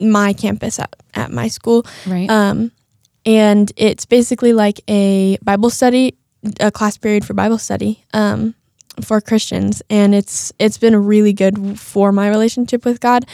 my 0.00 0.32
campus 0.32 0.78
at, 0.78 0.94
at 1.14 1.30
my 1.30 1.48
school. 1.48 1.86
right. 2.06 2.28
Um, 2.30 2.72
and 3.26 3.72
it's 3.76 4.04
basically 4.04 4.52
like 4.52 4.80
a 4.88 5.38
Bible 5.42 5.70
study, 5.70 6.16
a 6.60 6.70
class 6.70 6.98
period 6.98 7.24
for 7.24 7.32
Bible 7.32 7.56
study 7.58 8.04
um, 8.12 8.54
for 9.02 9.20
Christians, 9.22 9.82
and 9.88 10.14
it's 10.14 10.52
it's 10.58 10.76
been 10.76 10.94
really 11.06 11.32
good 11.32 11.80
for 11.80 12.12
my 12.12 12.28
relationship 12.28 12.84
with 12.84 13.00
God 13.00 13.24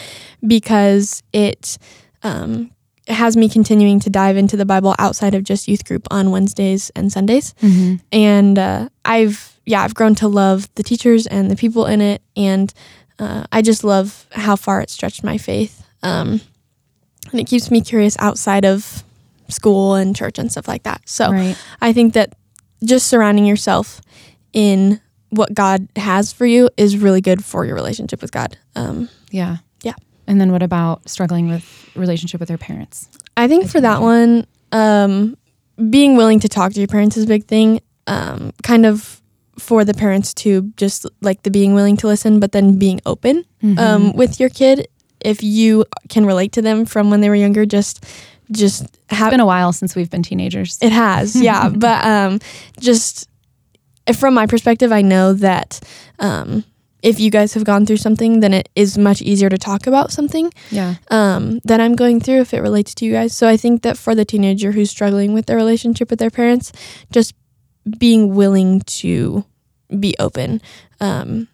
because 0.47 1.23
it 1.33 1.77
um, 2.23 2.71
has 3.09 3.37
me 3.37 3.49
continuing 3.49 3.99
to 4.01 4.11
dive 4.11 4.37
into 4.37 4.57
the 4.57 4.65
Bible 4.65 4.95
outside 5.01 5.35
of 5.35 5.43
just 5.43 5.67
youth 5.67 5.85
group 5.85 6.07
on 6.11 6.31
Wednesdays 6.31 6.91
and 6.95 7.11
Sundays. 7.13 7.53
Mm-hmm. 7.61 7.97
And 8.13 8.59
uh, 8.59 8.89
I've 9.05 9.50
yeah, 9.67 9.83
I've 9.83 9.95
grown 9.95 10.15
to 10.17 10.29
love 10.29 10.69
the 10.75 10.83
teachers 10.83 11.27
and 11.27 11.51
the 11.51 11.57
people 11.57 11.87
in 11.87 12.01
it, 12.01 12.23
and 12.37 12.73
uh, 13.19 13.45
I 13.53 13.63
just 13.63 13.85
love 13.85 14.27
how 14.33 14.57
far 14.57 14.81
it 14.81 14.91
stretched 14.91 15.23
my 15.23 15.39
faith. 15.39 15.85
Um, 16.03 16.41
and 17.31 17.41
it 17.41 17.47
keeps 17.47 17.71
me 17.71 17.81
curious 17.81 18.17
outside 18.19 18.65
of 18.65 19.05
school 19.49 19.95
and 19.95 20.17
church 20.17 20.39
and 20.39 20.51
stuff 20.51 20.67
like 20.67 20.85
that. 20.85 21.03
So 21.07 21.31
Right. 21.31 21.57
I 21.81 21.93
think 21.93 22.15
that 22.15 22.35
just 22.85 23.07
surrounding 23.09 23.45
yourself 23.45 24.01
in 24.53 25.01
what 25.29 25.53
God 25.55 25.87
has 25.97 26.33
for 26.33 26.47
you 26.47 26.71
is 26.77 26.97
really 26.97 27.21
good 27.21 27.45
for 27.45 27.65
your 27.65 27.75
relationship 27.75 28.23
with 28.23 28.33
God. 28.33 28.57
Um, 28.75 29.09
Yeah. 29.31 29.59
Yeah. 29.83 29.95
And 30.27 30.41
then 30.41 30.51
what 30.51 30.63
about 30.63 31.09
struggling 31.09 31.49
with 31.49 31.91
relationship 31.95 32.41
with 32.41 32.49
your 32.49 32.59
parents? 32.59 33.09
I 33.37 33.47
think 33.49 33.69
for 33.69 33.81
that 33.81 34.01
one, 34.01 34.47
um, 34.73 35.37
being 35.91 36.17
willing 36.17 36.41
to 36.41 36.49
talk 36.49 36.73
to 36.73 36.81
your 36.81 36.89
parents 36.89 37.17
is 37.17 37.25
a 37.25 37.29
big 37.29 37.45
thing. 37.47 37.81
Um, 38.07 38.53
kind 38.63 38.87
of 38.87 39.20
for 39.61 39.85
the 39.85 39.95
parents 39.95 40.35
to 40.35 40.73
just 40.77 41.07
like 41.21 41.43
the 41.43 41.51
being 41.51 41.75
willing 41.75 41.97
to 41.99 42.07
listen, 42.07 42.41
but 42.41 42.53
then 42.53 42.79
being 42.79 43.01
open 43.07 43.45
Mm-hmm. 43.63 43.79
um, 43.79 44.13
with 44.15 44.41
your 44.41 44.49
kid. 44.49 44.89
If 45.21 45.43
you 45.43 45.85
can 46.09 46.25
relate 46.25 46.53
to 46.53 46.63
them 46.63 46.87
from 46.87 47.11
when 47.11 47.21
they 47.21 47.29
were 47.29 47.35
younger, 47.35 47.67
just 47.67 48.07
just 48.51 48.83
have 49.11 49.29
it's 49.29 49.35
been 49.35 49.41
a 49.41 49.47
while 49.47 49.73
since 49.73 49.95
we've 49.95 50.09
been 50.09 50.23
teenagers. 50.23 50.79
It 50.81 50.93
has, 50.93 51.37
yeah. 51.37 51.69
but 51.77 52.03
um, 52.05 52.41
just 52.81 53.29
from 54.19 54.33
my 54.33 54.47
perspective, 54.47 54.93
I 54.93 55.03
know 55.03 55.35
that 55.35 55.79
um, 56.19 56.65
if 57.03 57.21
you 57.21 57.31
guys 57.31 57.53
have 57.55 57.65
gone 57.65 57.85
through 57.85 57.99
something, 57.99 58.41
then 58.41 58.55
it 58.55 58.71
is 58.75 58.97
much 58.97 59.21
easier 59.23 59.51
to 59.51 59.59
talk 59.59 59.87
about 59.87 60.11
something 60.11 60.51
yeah. 60.71 60.95
um, 61.11 61.61
that 61.65 61.81
I'm 61.81 61.95
going 61.95 62.21
through 62.21 62.41
if 62.41 62.55
it 62.55 62.61
relates 62.61 62.95
to 62.97 63.05
you 63.05 63.13
guys. 63.13 63.37
So 63.37 63.47
I 63.47 63.57
think 63.57 63.83
that 63.83 63.99
for 63.99 64.15
the 64.15 64.25
teenager 64.25 64.73
who's 64.73 64.91
struggling 64.91 65.35
with 65.35 65.47
their 65.47 65.57
relationship 65.57 66.11
with 66.11 66.19
their 66.19 66.31
parents, 66.31 66.73
just 67.13 67.35
being 67.99 68.35
willing 68.35 68.81
to 68.81 69.45
be 69.99 70.15
open, 70.19 70.61
um, 71.01 71.49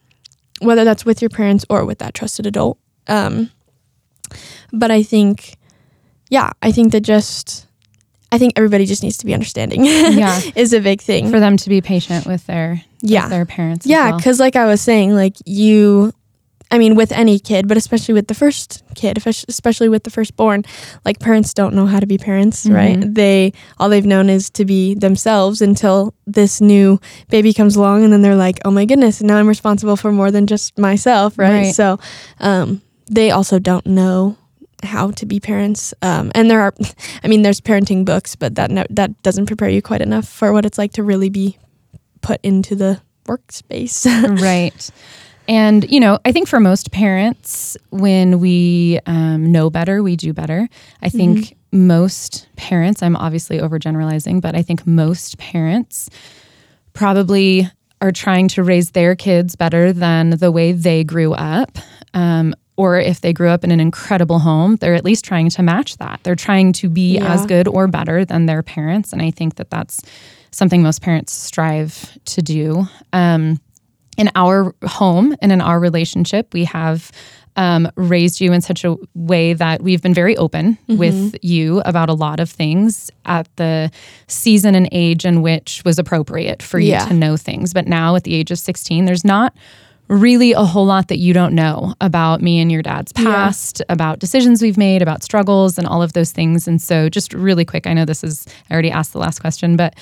whether 0.60 0.84
that's 0.84 1.04
with 1.04 1.22
your 1.22 1.28
parents 1.30 1.64
or 1.70 1.84
with 1.84 1.98
that 1.98 2.14
trusted 2.14 2.46
adult. 2.46 2.78
Um, 3.08 3.50
but 4.72 4.90
I 4.90 5.02
think, 5.02 5.56
yeah, 6.30 6.50
I 6.62 6.72
think 6.72 6.92
that 6.92 7.00
just, 7.02 7.66
I 8.32 8.38
think 8.38 8.54
everybody 8.56 8.84
just 8.86 9.02
needs 9.02 9.16
to 9.18 9.26
be 9.26 9.32
understanding. 9.34 9.84
Yeah. 9.86 10.40
is 10.56 10.72
a 10.72 10.80
big 10.80 11.00
thing. 11.00 11.30
For 11.30 11.38
them 11.40 11.56
to 11.58 11.68
be 11.68 11.80
patient 11.80 12.26
with 12.26 12.46
their 12.46 12.82
Yeah. 13.00 13.22
with 13.24 13.30
their 13.30 13.46
parents. 13.46 13.86
Yeah, 13.86 14.10
well. 14.10 14.16
because 14.18 14.40
like 14.40 14.56
I 14.56 14.66
was 14.66 14.80
saying, 14.80 15.14
like 15.14 15.36
you, 15.44 16.12
I 16.70 16.78
mean, 16.78 16.96
with 16.96 17.12
any 17.12 17.38
kid, 17.38 17.68
but 17.68 17.76
especially 17.76 18.14
with 18.14 18.26
the 18.26 18.34
first 18.34 18.82
kid, 18.94 19.18
especially 19.24 19.88
with 19.88 20.02
the 20.02 20.10
firstborn, 20.10 20.64
like 21.04 21.20
parents 21.20 21.54
don't 21.54 21.74
know 21.74 21.86
how 21.86 22.00
to 22.00 22.06
be 22.06 22.18
parents, 22.18 22.66
right? 22.66 22.98
Mhm. 22.98 23.14
They 23.14 23.52
all 23.78 23.88
they've 23.88 24.04
known 24.04 24.28
is 24.28 24.50
to 24.50 24.64
be 24.64 24.94
themselves 24.94 25.62
until 25.62 26.12
this 26.26 26.60
new 26.60 27.00
baby 27.30 27.52
comes 27.52 27.76
along, 27.76 28.04
and 28.04 28.12
then 28.12 28.22
they're 28.22 28.36
like, 28.36 28.58
oh 28.64 28.70
my 28.70 28.84
goodness, 28.84 29.22
now 29.22 29.36
I'm 29.36 29.46
responsible 29.48 29.96
for 29.96 30.10
more 30.10 30.30
than 30.30 30.46
just 30.46 30.76
myself, 30.78 31.38
right? 31.38 31.50
Right. 31.66 31.74
So, 31.74 31.98
um, 32.40 32.82
they 33.08 33.30
also 33.30 33.58
don't 33.60 33.86
know 33.86 34.36
how 34.82 35.10
to 35.12 35.24
be 35.24 35.40
parents 35.40 35.94
um, 36.02 36.30
and 36.34 36.50
there 36.50 36.60
are 36.60 36.74
i 37.24 37.28
mean 37.28 37.40
there's 37.42 37.60
parenting 37.62 38.04
books 38.04 38.36
but 38.36 38.56
that 38.56 38.70
no, 38.70 38.84
that 38.90 39.10
doesn't 39.22 39.46
prepare 39.46 39.70
you 39.70 39.80
quite 39.80 40.02
enough 40.02 40.28
for 40.28 40.52
what 40.52 40.66
it's 40.66 40.76
like 40.76 40.92
to 40.92 41.02
really 41.02 41.30
be 41.30 41.56
put 42.20 42.38
into 42.42 42.74
the 42.76 43.00
workspace 43.24 44.04
right. 44.42 44.90
And, 45.48 45.88
you 45.90 46.00
know, 46.00 46.18
I 46.24 46.32
think 46.32 46.48
for 46.48 46.60
most 46.60 46.90
parents, 46.92 47.76
when 47.90 48.40
we 48.40 48.98
um, 49.06 49.52
know 49.52 49.70
better, 49.70 50.02
we 50.02 50.16
do 50.16 50.32
better. 50.32 50.68
I 51.02 51.08
think 51.08 51.56
most 51.72 52.48
parents, 52.56 53.02
I'm 53.02 53.16
obviously 53.16 53.58
overgeneralizing, 53.58 54.40
but 54.40 54.56
I 54.56 54.62
think 54.62 54.86
most 54.86 55.38
parents 55.38 56.10
probably 56.92 57.70
are 58.00 58.12
trying 58.12 58.48
to 58.48 58.62
raise 58.62 58.90
their 58.90 59.14
kids 59.14 59.56
better 59.56 59.92
than 59.92 60.30
the 60.30 60.50
way 60.52 60.72
they 60.72 61.04
grew 61.04 61.32
up. 61.32 61.78
Um, 62.14 62.54
or 62.76 62.98
if 62.98 63.22
they 63.22 63.32
grew 63.32 63.48
up 63.48 63.64
in 63.64 63.70
an 63.70 63.80
incredible 63.80 64.38
home, 64.38 64.76
they're 64.76 64.94
at 64.94 65.04
least 65.04 65.24
trying 65.24 65.48
to 65.50 65.62
match 65.62 65.96
that. 65.96 66.20
They're 66.24 66.34
trying 66.34 66.72
to 66.74 66.88
be 66.90 67.14
Yeah. 67.14 67.32
as 67.32 67.46
good 67.46 67.68
or 67.68 67.86
better 67.88 68.24
than 68.24 68.46
their 68.46 68.62
parents. 68.62 69.12
And 69.12 69.22
I 69.22 69.30
think 69.30 69.54
that 69.56 69.70
that's 69.70 70.02
something 70.50 70.82
most 70.82 71.00
parents 71.02 71.32
strive 71.32 72.18
to 72.26 72.42
do. 72.42 72.86
Um, 73.14 73.60
in 74.16 74.30
our 74.34 74.74
home 74.84 75.36
and 75.42 75.52
in 75.52 75.60
our 75.60 75.78
relationship, 75.80 76.52
we 76.54 76.64
have 76.64 77.10
um, 77.56 77.90
raised 77.96 78.40
you 78.42 78.52
in 78.52 78.60
such 78.60 78.84
a 78.84 78.96
way 79.14 79.54
that 79.54 79.82
we've 79.82 80.02
been 80.02 80.12
very 80.12 80.36
open 80.36 80.76
with 80.88 81.36
you 81.42 81.80
about 81.86 82.10
a 82.10 82.12
lot 82.12 82.38
of 82.38 82.50
things 82.50 83.10
at 83.24 83.48
the 83.56 83.90
season 84.26 84.74
and 84.74 84.88
age 84.92 85.24
in 85.24 85.40
which 85.40 85.82
was 85.84 85.98
appropriate 85.98 86.62
for 86.62 86.78
you 86.78 86.90
Yeah. 86.90 87.06
to 87.06 87.14
know 87.14 87.36
things. 87.38 87.72
But 87.72 87.86
now 87.86 88.14
at 88.14 88.24
the 88.24 88.34
age 88.34 88.50
of 88.50 88.58
16, 88.58 89.06
there's 89.06 89.24
not 89.24 89.54
really 90.08 90.52
a 90.52 90.64
whole 90.64 90.84
lot 90.86 91.08
that 91.08 91.18
you 91.18 91.32
don't 91.32 91.52
know 91.54 91.94
about 92.00 92.40
me 92.40 92.60
and 92.60 92.70
your 92.70 92.82
dad's 92.82 93.12
past, 93.12 93.82
about 93.88 94.18
decisions 94.20 94.60
we've 94.62 94.76
made, 94.78 95.00
about 95.02 95.24
struggles 95.24 95.78
and 95.78 95.86
all 95.86 96.02
of 96.02 96.12
those 96.12 96.30
things. 96.32 96.68
And 96.68 96.80
so, 96.80 97.08
just 97.08 97.32
really 97.32 97.64
quick, 97.64 97.86
I 97.88 97.92
know 97.94 98.04
this 98.04 98.22
is, 98.22 98.46
I 98.70 98.74
already 98.74 98.90
asked 98.90 99.12
the 99.14 99.18
last 99.18 99.40
question, 99.40 99.76
but 99.76 99.94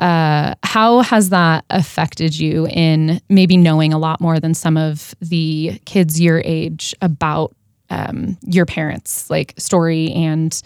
uh, 0.00 0.54
how 0.62 1.00
has 1.00 1.28
that 1.28 1.64
affected 1.70 2.36
you 2.36 2.66
in 2.66 3.20
maybe 3.28 3.56
knowing 3.56 3.92
a 3.92 3.98
lot 3.98 4.20
more 4.20 4.40
than 4.40 4.54
some 4.54 4.76
of 4.76 5.14
the 5.20 5.78
kids 5.84 6.20
your 6.20 6.40
age 6.44 6.94
about 7.02 7.54
um, 7.90 8.38
your 8.42 8.64
parents, 8.64 9.28
like 9.28 9.54
story 9.58 10.10
and 10.12 10.62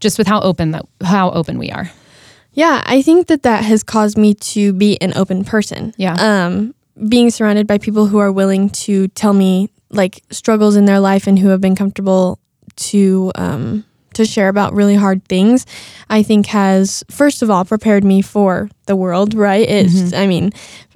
just 0.00 0.16
with 0.16 0.28
how 0.28 0.40
open 0.40 0.70
that 0.70 0.86
how 1.02 1.30
open 1.32 1.58
we 1.58 1.70
are? 1.70 1.90
Yeah, 2.52 2.82
I 2.86 3.02
think 3.02 3.26
that 3.26 3.42
that 3.42 3.64
has 3.64 3.82
caused 3.82 4.16
me 4.16 4.34
to 4.34 4.72
be 4.72 5.00
an 5.00 5.12
open 5.16 5.44
person. 5.44 5.92
Yeah. 5.96 6.14
Um, 6.14 6.74
being 7.08 7.30
surrounded 7.30 7.66
by 7.66 7.78
people 7.78 8.06
who 8.06 8.18
are 8.18 8.32
willing 8.32 8.70
to 8.70 9.08
tell 9.08 9.32
me 9.32 9.70
like 9.90 10.22
struggles 10.30 10.76
in 10.76 10.84
their 10.84 11.00
life 11.00 11.26
and 11.26 11.38
who 11.38 11.48
have 11.48 11.60
been 11.60 11.76
comfortable 11.76 12.38
to 12.76 13.32
um, 13.34 13.84
to 14.18 14.24
share 14.26 14.48
about 14.48 14.74
really 14.74 14.94
hard 14.94 15.24
things, 15.28 15.64
I 16.10 16.22
think 16.22 16.46
has 16.46 17.02
first 17.10 17.42
of 17.42 17.48
all 17.50 17.64
prepared 17.64 18.04
me 18.04 18.20
for 18.22 18.68
the 18.86 18.94
world. 18.94 19.32
Right? 19.34 19.66
It's 19.68 20.12
I 20.12 20.26
mean, 20.26 20.52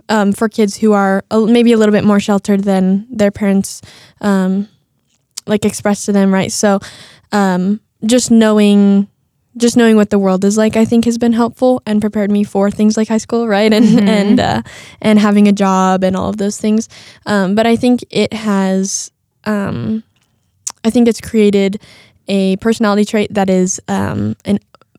um, 0.08 0.32
for 0.32 0.48
kids 0.48 0.76
who 0.76 0.92
are 0.92 1.24
a, 1.30 1.40
maybe 1.40 1.72
a 1.72 1.78
little 1.78 1.92
bit 1.94 2.04
more 2.04 2.20
sheltered 2.20 2.64
than 2.64 3.06
their 3.11 3.30
parents, 3.30 3.80
um, 4.20 4.68
like 5.46 5.64
express 5.64 6.04
to 6.06 6.12
them. 6.12 6.32
Right? 6.35 6.52
So, 6.52 6.78
um, 7.32 7.80
just 8.04 8.30
knowing 8.30 9.08
just 9.58 9.76
knowing 9.76 9.96
what 9.96 10.08
the 10.08 10.18
world 10.18 10.44
is 10.46 10.56
like, 10.56 10.76
I 10.78 10.87
think 10.87 11.04
has 11.04 11.18
been 11.18 11.35
helpful 11.35 11.82
and 11.85 12.00
prepared 12.00 12.30
me 12.30 12.42
for 12.42 12.70
things 12.70 12.96
like 12.96 13.08
high 13.08 13.18
school, 13.20 13.46
right? 13.46 13.70
And 13.72 13.85
Mhm. 13.85 14.08
and 14.08 14.40
uh, 14.40 14.62
and 15.02 15.18
having 15.18 15.46
a 15.46 15.52
job 15.52 16.02
and 16.04 16.16
all 16.16 16.30
of 16.30 16.38
those 16.38 16.56
things. 16.58 16.88
Um, 17.26 17.54
but 17.54 17.66
I 17.66 17.76
think 17.76 18.02
it 18.11 18.32
has, 18.32 19.11
um, 19.44 20.02
I 20.85 20.90
think 20.90 21.06
it's 21.06 21.20
created 21.20 21.80
a 22.28 22.56
personality 22.56 23.04
trait 23.04 23.32
that 23.35 23.50
is 23.50 23.80
um, 23.88 24.37
an 24.44 24.58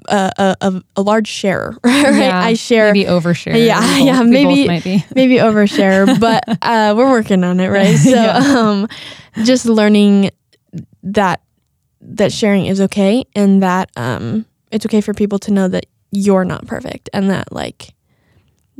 a, 0.09 0.31
a, 0.37 0.55
a, 0.61 0.83
a 0.97 1.01
large 1.01 1.27
sharer, 1.29 1.77
right? 1.83 2.17
Yeah, 2.17 2.37
I 2.37 2.55
share 2.55 2.91
maybe 2.93 3.05
overshare. 3.09 3.65
Yeah, 3.65 3.79
both- 3.79 4.05
yeah, 4.05 4.21
maybe- 4.23 4.67
might 4.67 4.83
be. 4.83 5.05
maybe 5.15 5.35
overshare, 5.35 6.19
but 6.19 6.43
uh, 6.61 6.93
we're 6.97 7.09
working 7.09 7.43
on 7.45 7.59
it, 7.61 7.67
right? 7.69 7.95
So, 7.95 8.09
Yeah. 8.09 8.35
um, 8.37 8.87
just 9.43 9.65
learning 9.65 10.31
that 11.03 11.41
that 12.01 12.33
sharing 12.33 12.65
is 12.65 12.81
okay, 12.81 13.23
and 13.33 13.63
that 13.63 13.91
um, 13.95 14.45
it's 14.71 14.85
okay 14.85 14.99
for 14.99 15.13
people 15.13 15.39
to 15.39 15.51
know 15.51 15.69
that 15.69 15.85
you're 16.11 16.43
not 16.43 16.67
perfect, 16.67 17.09
and 17.13 17.29
that 17.29 17.53
like 17.53 17.93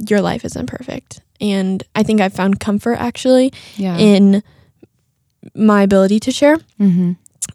your 0.10 0.20
life 0.22 0.44
isn't 0.44 0.68
perfect. 0.68 1.22
And 1.40 1.84
I 1.96 2.04
think 2.04 2.20
I've 2.20 2.34
found 2.34 2.60
comfort 2.60 2.96
actually 2.96 3.54
Yeah. 3.78 3.98
in 3.98 4.44
my 5.56 5.84
ability 5.84 6.20
to 6.22 6.32
share. 6.32 6.58
mm-hmm. 6.80 7.14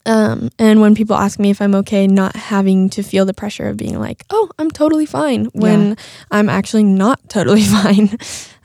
Um, 0.09 0.49
and 0.59 0.81
when 0.81 0.95
people 0.95 1.15
ask 1.15 1.39
me 1.39 1.51
if 1.51 1.61
I'm 1.61 1.75
okay, 1.77 2.07
not 2.07 2.35
having 2.35 2.89
to 2.91 3.03
feel 3.03 3.27
the 3.27 3.35
pressure 3.35 3.69
of 3.69 3.77
being 3.77 4.01
like, 4.01 4.25
"Oh, 4.31 4.49
I'm 4.59 4.71
totally 4.71 5.07
fine," 5.07 5.47
when 5.53 5.97
I'm 6.31 6.49
actually 6.49 6.85
not 6.85 7.21
totally 7.29 7.63
fine. 7.63 8.17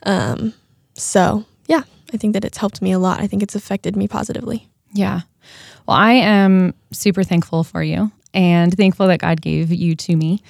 Um, 0.04 0.54
so 0.94 1.44
yeah, 1.66 1.82
I 2.12 2.16
think 2.16 2.32
that 2.32 2.44
it's 2.44 2.58
helped 2.58 2.80
me 2.80 2.92
a 2.92 2.98
lot. 2.98 3.20
I 3.20 3.26
think 3.26 3.42
it's 3.42 3.54
affected 3.54 3.94
me 3.94 4.08
positively. 4.08 4.68
Yeah. 4.94 5.20
Well, 5.86 5.98
I 5.98 6.12
am 6.12 6.72
super 6.92 7.22
thankful 7.22 7.62
for 7.62 7.82
you 7.82 8.10
and 8.32 8.74
thankful 8.74 9.06
that 9.08 9.20
God 9.20 9.42
gave 9.42 9.70
you 9.70 9.94
to 9.96 10.16
me 10.16 10.42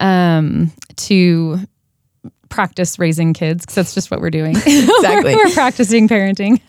um, 0.00 0.70
to 0.96 1.60
practice 2.52 2.98
raising 2.98 3.32
kids 3.32 3.64
because 3.64 3.74
that's 3.74 3.94
just 3.94 4.10
what 4.10 4.20
we're 4.20 4.30
doing. 4.30 4.54
Exactly. 5.02 5.34
we're, 5.34 5.50
practicing 5.50 6.06
parenting. 6.06 6.60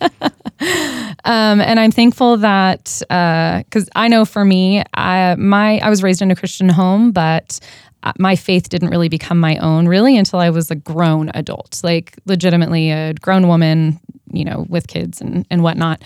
um, 1.24 1.60
and 1.60 1.78
I'm 1.78 1.92
thankful 1.92 2.38
that 2.38 2.96
because 3.00 3.88
I 3.94 4.08
know 4.08 4.24
for 4.24 4.44
me, 4.44 4.82
I, 4.94 5.36
my 5.36 5.78
I 5.78 5.90
was 5.90 6.02
raised 6.02 6.22
in 6.22 6.30
a 6.30 6.36
Christian 6.36 6.68
home, 6.68 7.12
but 7.12 7.60
uh, 8.02 8.12
my 8.18 8.34
faith 8.34 8.68
didn't 8.68 8.90
really 8.90 9.08
become 9.08 9.38
my 9.38 9.56
own 9.58 9.86
really 9.86 10.16
until 10.16 10.38
I 10.38 10.50
was 10.50 10.70
a 10.70 10.74
grown 10.74 11.30
adult, 11.34 11.80
like 11.84 12.18
legitimately 12.26 12.90
a 12.90 13.14
grown 13.14 13.46
woman, 13.46 14.00
you 14.32 14.44
know, 14.44 14.66
with 14.68 14.88
kids 14.88 15.20
and, 15.20 15.46
and 15.50 15.62
whatnot. 15.62 16.02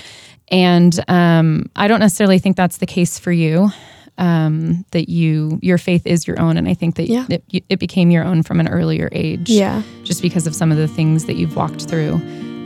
And 0.51 0.99
um, 1.09 1.71
I 1.77 1.89
don't 1.89 2.01
necessarily 2.01 2.39
think 2.39 2.57
that's 2.57 2.79
the 2.79 2.87
case 2.87 3.19
for 3.19 3.33
you. 3.33 3.71
Um, 4.19 4.85
that 4.91 5.09
you 5.09 5.59
your 5.63 5.79
faith 5.79 6.07
is 6.07 6.27
your 6.27 6.39
own, 6.41 6.57
and 6.57 6.69
I 6.69 6.75
think 6.75 6.97
that 6.97 7.09
Yeah. 7.09 7.27
it, 7.31 7.65
it 7.69 7.79
became 7.79 8.11
your 8.11 8.25
own 8.25 8.43
from 8.43 8.61
an 8.61 8.69
earlier 8.69 9.09
age. 9.13 9.49
Yeah. 9.49 9.83
just 10.05 10.21
because 10.23 10.47
of 10.47 10.55
some 10.55 10.71
of 10.73 10.79
the 10.79 10.89
things 10.89 11.25
that 11.27 11.37
you've 11.37 11.55
walked 11.57 11.89
through. 11.89 12.21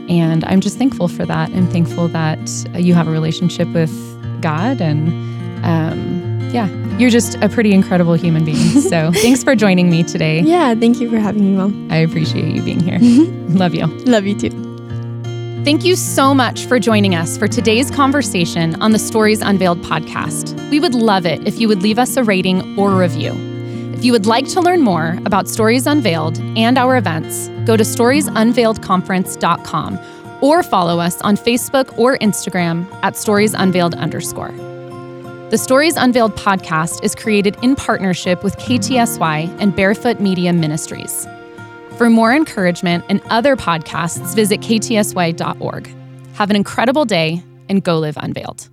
And 0.09 0.43
I'm 0.45 0.59
just 0.59 0.77
thankful 0.77 1.07
for 1.07 1.25
that. 1.25 1.49
I'm 1.51 1.67
thankful 1.69 2.07
that 2.09 2.39
uh, 2.73 2.77
you 2.77 2.93
have 2.93 3.07
a 3.07 3.11
relationship 3.11 3.67
with 3.69 3.91
God. 4.41 4.81
And 4.81 5.07
um, 5.65 6.49
yeah, 6.53 6.67
you're 6.97 7.09
just 7.09 7.35
a 7.35 7.47
pretty 7.49 7.71
incredible 7.71 8.13
human 8.15 8.43
being. 8.43 8.81
So 8.93 9.11
thanks 9.13 9.43
for 9.43 9.55
joining 9.55 9.89
me 9.89 10.03
today. 10.03 10.41
Yeah. 10.41 10.75
Thank 10.75 10.99
you 10.99 11.09
for 11.09 11.19
having 11.19 11.43
me, 11.45 11.57
Mom. 11.57 11.89
I 11.91 11.97
appreciate 11.97 12.53
you 12.53 12.61
being 12.61 12.81
here. 12.81 12.99
Love 13.57 13.73
you. 13.73 13.85
Love 14.05 14.25
you 14.25 14.37
too. 14.37 14.62
Thank 15.63 15.85
you 15.85 15.95
so 15.95 16.35
much 16.35 16.65
for 16.65 16.77
joining 16.77 17.15
us 17.15 17.37
for 17.37 17.47
today's 17.47 17.89
conversation 17.89 18.75
on 18.81 18.91
the 18.91 18.99
Stories 18.99 19.39
Unveiled 19.39 19.81
podcast. 19.81 20.59
We 20.69 20.81
would 20.81 20.93
love 20.93 21.25
it 21.25 21.47
if 21.47 21.57
you 21.57 21.69
would 21.69 21.81
leave 21.81 21.97
us 21.97 22.17
a 22.17 22.23
rating 22.25 22.77
or 22.77 22.91
review. 22.91 23.31
If 23.93 24.03
you 24.03 24.11
would 24.11 24.25
like 24.25 24.45
to 24.49 24.59
learn 24.59 24.81
more 24.81 25.17
about 25.25 25.47
Stories 25.47 25.87
Unveiled 25.87 26.37
and 26.57 26.77
our 26.77 26.97
events, 26.97 27.47
go 27.65 27.77
to 27.77 27.83
storiesunveiledconference.com 27.85 29.99
or 30.41 30.63
follow 30.63 30.99
us 30.99 31.21
on 31.21 31.37
Facebook 31.37 31.97
or 31.97 32.17
Instagram 32.17 32.85
at 33.01 33.13
storiesunveiled 33.13 33.97
underscore. 33.97 34.51
The 35.49 35.57
Stories 35.57 35.95
Unveiled 35.95 36.35
podcast 36.35 37.01
is 37.05 37.15
created 37.15 37.55
in 37.61 37.77
partnership 37.77 38.43
with 38.43 38.57
KTSY 38.57 39.55
and 39.61 39.73
Barefoot 39.73 40.19
Media 40.19 40.51
Ministries. 40.51 41.25
For 41.97 42.09
more 42.09 42.33
encouragement 42.33 43.05
and 43.07 43.21
other 43.29 43.55
podcasts, 43.55 44.33
visit 44.35 44.61
ktsy.org. 44.61 45.95
Have 46.33 46.49
an 46.49 46.55
incredible 46.55 47.05
day 47.05 47.43
and 47.69 47.83
go 47.83 47.99
live 47.99 48.17
unveiled. 48.17 48.69